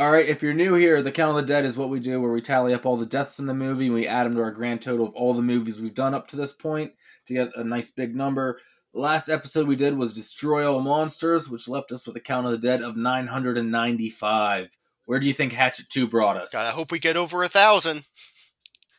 [0.03, 0.27] All right.
[0.27, 2.41] If you're new here, the Count of the Dead is what we do, where we
[2.41, 4.81] tally up all the deaths in the movie and we add them to our grand
[4.81, 6.91] total of all the movies we've done up to this point
[7.25, 8.59] to get a nice big number.
[8.93, 12.45] The last episode we did was Destroy All Monsters, which left us with a Count
[12.45, 14.77] of the Dead of 995.
[15.05, 16.49] Where do you think Hatchet 2 brought us?
[16.51, 18.03] God, I hope we get over a thousand.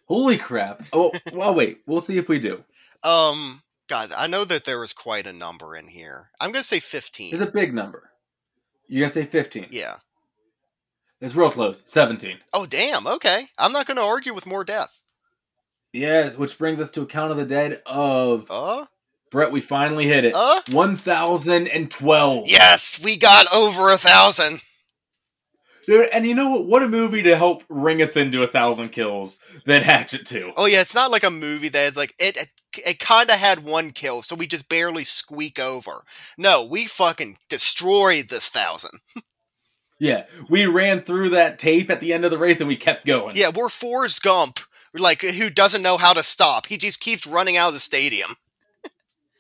[0.07, 0.87] Holy crap.
[0.95, 1.81] Oh, well, wait.
[1.87, 2.65] We'll see if we do.
[3.03, 6.31] Um, God, I know that there was quite a number in here.
[6.41, 7.35] I'm gonna say fifteen.
[7.35, 8.09] It's a big number.
[8.89, 9.69] You're going to say 15.
[9.71, 9.95] Yeah.
[11.25, 11.85] It's real close.
[11.87, 12.37] 17.
[12.53, 13.07] Oh, damn.
[13.07, 13.47] Okay.
[13.59, 15.01] I'm not gonna argue with more death.
[15.91, 18.47] Yes, which brings us to a Count of the Dead of.
[18.51, 18.85] Uh,
[19.31, 20.35] Brett, we finally hit it.
[20.35, 20.61] uh.
[20.71, 22.45] 1012.
[22.47, 24.61] Yes, we got over a thousand.
[25.87, 26.67] Dude, and you know what?
[26.67, 30.53] What a movie to help ring us into a thousand kills than Hatchet 2.
[30.57, 32.37] Oh yeah, it's not like a movie that's like it.
[32.37, 32.49] It,
[32.87, 36.03] it kind of had one kill, so we just barely squeak over.
[36.37, 39.01] No, we fucking destroyed this thousand.
[40.05, 43.07] Yeah, we ran through that tape at the end of the race and we kept
[43.07, 43.37] going.
[43.37, 44.59] Yeah, we're Forrest Gump,
[44.93, 46.67] like who doesn't know how to stop.
[46.67, 48.29] He just keeps running out of the stadium.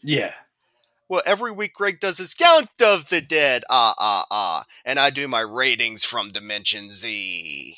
[0.07, 0.33] Yeah.
[1.09, 5.09] Well, every week Greg does his count of the dead, ah ah ah, and I
[5.09, 7.75] do my ratings from Dimension Z.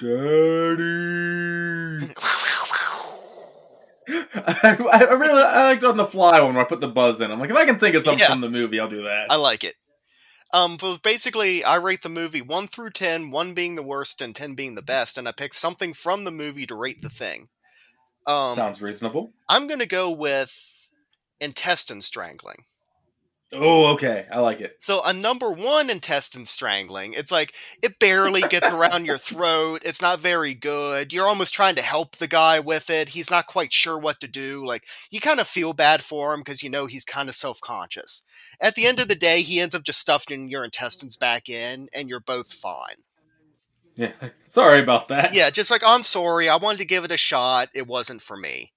[0.00, 0.08] Daddy.
[4.34, 7.30] I, I really I liked on the fly when I put the buzz in.
[7.32, 8.30] I'm like, if I can think of something Yeah.
[8.32, 9.26] from the movie, I'll do that.
[9.30, 9.74] I like it.
[10.52, 14.34] Um, but basically, I rate the movie one through ten, one being the worst and
[14.34, 17.48] ten being the best, and I pick something from the movie to rate the thing.
[18.26, 19.32] Um, Sounds reasonable.
[19.48, 20.88] I'm gonna go with
[21.40, 22.64] intestine strangling.
[23.50, 24.26] Oh, okay.
[24.30, 24.76] I like it.
[24.80, 29.82] So a number one intestine strangling, it's like it barely gets around your throat.
[29.86, 31.14] It's not very good.
[31.14, 33.10] You're almost trying to help the guy with it.
[33.10, 34.66] He's not quite sure what to do.
[34.66, 38.22] Like you kind of feel bad for him because you know he's kind of self-conscious.
[38.60, 41.88] At the end of the day, he ends up just stuffing your intestines back in,
[41.94, 42.96] and you're both fine.
[43.96, 44.12] Yeah.
[44.50, 45.34] Sorry about that.
[45.34, 47.68] Yeah, just like I'm sorry, I wanted to give it a shot.
[47.74, 48.72] It wasn't for me.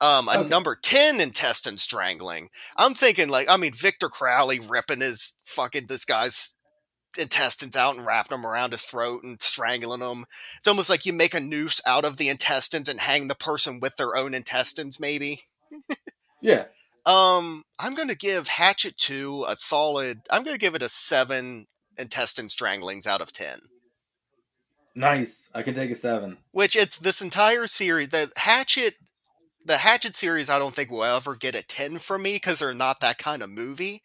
[0.00, 0.48] Um, a Okay.
[0.48, 2.48] number ten intestine strangling.
[2.76, 6.54] I'm thinking like, I mean, Victor Crowley ripping his fucking this guy's
[7.18, 10.24] intestines out and wrapping them around his throat and strangling him.
[10.58, 13.80] It's almost like you make a noose out of the intestines and hang the person
[13.80, 15.42] with their own intestines, maybe.
[16.40, 16.64] Yeah.
[17.06, 20.20] Um, I'm gonna give Hatchet Two a solid.
[20.30, 21.64] I'm gonna give it a seven
[21.96, 23.58] intestine stranglings out of ten.
[24.94, 25.50] Nice.
[25.54, 26.36] I can take a seven.
[26.52, 28.96] which it's this entire series the hatchet
[29.64, 32.72] the hatchet series i don't think will ever get a 10 from me because they're
[32.72, 34.02] not that kind of movie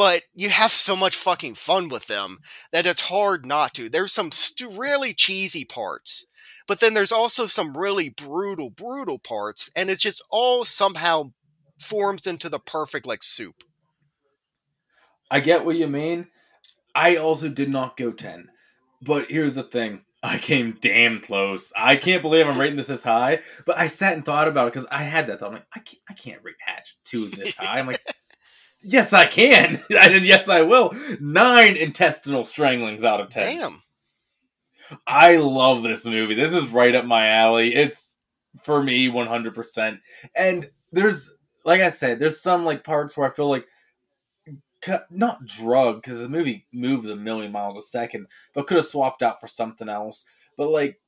[0.00, 2.38] but you have so much fucking fun with them
[2.72, 3.90] that it's hard not to.
[3.90, 4.30] There's some
[4.78, 6.24] really cheesy parts,
[6.66, 11.32] but then there's also some really brutal, brutal parts, and it's just all somehow
[11.78, 13.62] forms into the perfect like soup.
[15.30, 16.28] I get what you mean.
[16.94, 18.48] I also did not go 10.
[19.02, 20.00] But here's the thing.
[20.22, 21.72] I came damn close.
[21.76, 23.40] I can't believe I'm rating this this high.
[23.64, 25.48] But I sat and thought about it because I had that thought.
[25.48, 27.78] I'm like, I can't, I can't rate Hatchet 2 this high.
[27.78, 28.04] I'm like,
[28.82, 29.80] yes, I can.
[29.90, 30.94] and yes, I will.
[31.20, 33.60] Nine intestinal stranglings out of 10.
[33.60, 33.82] Damn.
[35.06, 36.34] I love this movie.
[36.34, 37.74] This is right up my alley.
[37.74, 38.16] It's
[38.62, 39.98] for me 100%.
[40.34, 41.32] And there's
[41.64, 43.66] like I said, there's some like parts where I feel like
[45.10, 49.22] not drug because the movie moves a million miles a second, but could have swapped
[49.22, 50.24] out for something else.
[50.56, 51.00] But like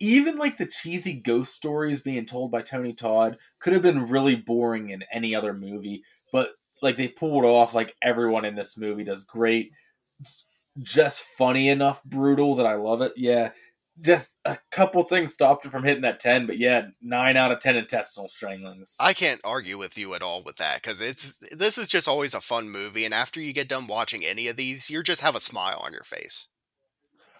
[0.00, 4.36] even like the cheesy ghost stories being told by Tony Todd could have been really
[4.36, 6.02] boring in any other movie,
[6.32, 6.50] but
[6.82, 9.70] like they pulled off like everyone in this movie does great.
[10.78, 13.12] just funny enough brutal that I love it.
[13.16, 13.52] Yeah,
[14.00, 17.60] just a couple things stopped it from hitting that 10 but yeah 9 out of
[17.60, 21.78] 10 intestinal stranglings i can't argue with you at all with that because it's this
[21.78, 24.90] is just always a fun movie and after you get done watching any of these
[24.90, 26.48] you just have a smile on your face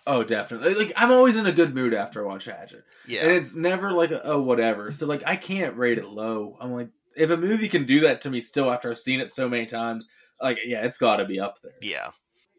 [0.06, 3.32] oh definitely like i'm always in a good mood after i watch hatchet yeah and
[3.32, 6.88] it's never like a, oh whatever so like i can't rate it low i'm like
[7.16, 9.66] if a movie can do that to me still after i've seen it so many
[9.66, 10.08] times
[10.40, 12.08] like yeah it's got to be up there yeah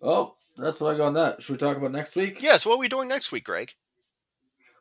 [0.03, 1.41] oh that's what I got on that.
[1.41, 2.41] Should we talk about next week?
[2.41, 2.65] Yes.
[2.65, 3.73] What are we doing next week, Greg?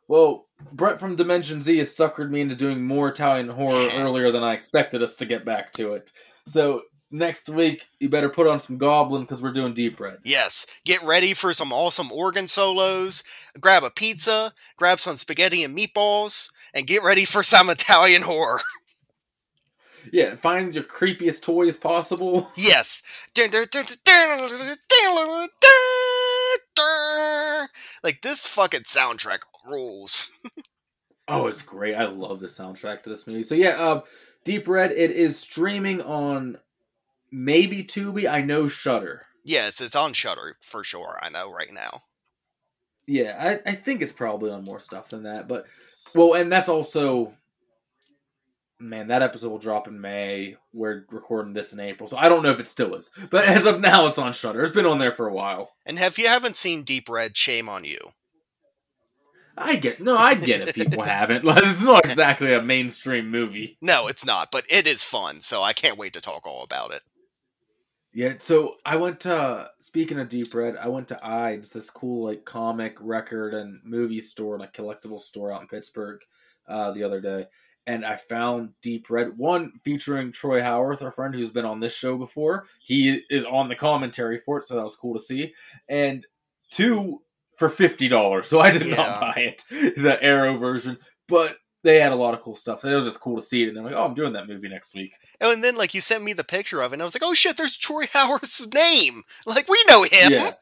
[0.08, 4.42] Well, Brett from Dimension Z has suckered me into doing more Italian horror earlier than
[4.42, 6.12] I expected us to get back to it.
[6.46, 10.18] So next week, you better put on some Goblin because we're doing Deep Red.
[10.24, 10.66] Yes.
[10.84, 13.24] Get ready for some awesome organ solos.
[13.60, 18.60] Grab a pizza, grab some spaghetti and meatballs, and get ready for some Italian horror.
[20.12, 22.52] Yeah, find your creepiest toys possible.
[22.56, 23.02] Yes.
[28.04, 30.30] Like this fucking soundtrack rules.
[31.28, 31.94] oh, it's great.
[31.94, 33.42] I love the soundtrack to this movie.
[33.42, 34.02] So yeah, uh,
[34.44, 34.92] Deep Red.
[34.92, 36.58] It is streaming on
[37.30, 38.30] maybe Tubi.
[38.30, 39.22] I know Shudder.
[39.44, 41.18] Yes, it's on Shudder for sure.
[41.22, 42.02] I know right now.
[43.06, 43.36] Yeah,
[43.66, 45.66] I, I think it's probably on more stuff than that, but
[46.14, 47.34] well, and that's also
[48.78, 50.56] man, that episode will drop in May.
[50.72, 53.10] We're recording this in April, so I don't know if it still is.
[53.30, 54.62] But as of now, it's on Shudder.
[54.62, 55.70] It's been on there for a while.
[55.84, 57.98] And if you haven't seen Deep Red, shame on you.
[59.56, 60.74] I get no, I get it.
[60.74, 61.44] People haven't.
[61.44, 63.78] Like, it's not exactly a mainstream movie.
[63.80, 65.40] No, it's not, but it is fun.
[65.40, 67.02] So I can't wait to talk all about it.
[68.12, 72.24] Yeah, so I went to speaking of Deep Red, I went to Eide's, this cool
[72.24, 76.20] like comic record and movie store, like collectible store out in Pittsburgh,
[76.66, 77.46] uh, the other day
[77.86, 81.94] and I found Deep Red one featuring Troy Howarth, our friend who's been on this
[81.94, 82.66] show before.
[82.80, 85.54] He is on the commentary for it, so that was cool to see.
[85.88, 86.26] And
[86.70, 87.22] two
[87.56, 88.96] for fifty dollars, so I did yeah.
[88.96, 90.98] not buy it, the Arrow version,
[91.28, 92.84] but they had a lot of cool stuff.
[92.84, 94.68] It was just cool to see it, and they're like, "Oh, I'm doing that movie
[94.68, 97.04] next week." Oh, and then like you sent me the picture of it, and I
[97.04, 99.22] was like, "Oh shit, there's Troy Howarth's name!
[99.46, 100.52] Like we know him." Yeah.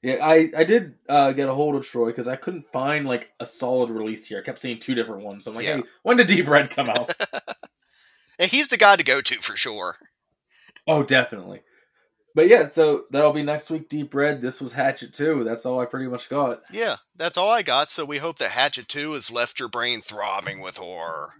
[0.00, 3.32] Yeah, I I did uh, get a hold of Troy because I couldn't find like
[3.40, 4.38] a solid release here.
[4.38, 5.44] I kept seeing two different ones.
[5.44, 5.78] So I'm like, yeah.
[5.78, 7.12] hey, when did Deep Red come out?
[8.38, 9.96] and he's the guy to go to for sure.
[10.86, 11.62] Oh, definitely.
[12.38, 13.88] But yeah, so that'll be next week.
[13.88, 14.40] Deep Red.
[14.40, 15.42] This was Hatchet Two.
[15.42, 16.62] That's all I pretty much got.
[16.70, 17.88] Yeah, that's all I got.
[17.88, 21.32] So we hope that Hatchet Two has left your brain throbbing with horror.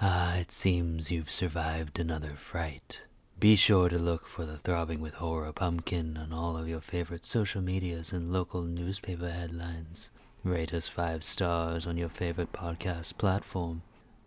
[0.00, 3.00] Ah, it seems you've survived another fright.
[3.36, 7.24] Be sure to look for the Throbbing with Horror pumpkin on all of your favorite
[7.24, 10.12] social medias and local newspaper headlines.
[10.44, 13.82] Rate us five stars on your favorite podcast platform,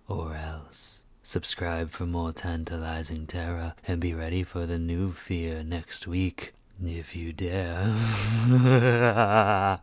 [0.10, 0.99] or else.
[1.30, 6.54] Subscribe for more tantalizing terror and be ready for the new fear next week,
[6.84, 7.94] if you dare.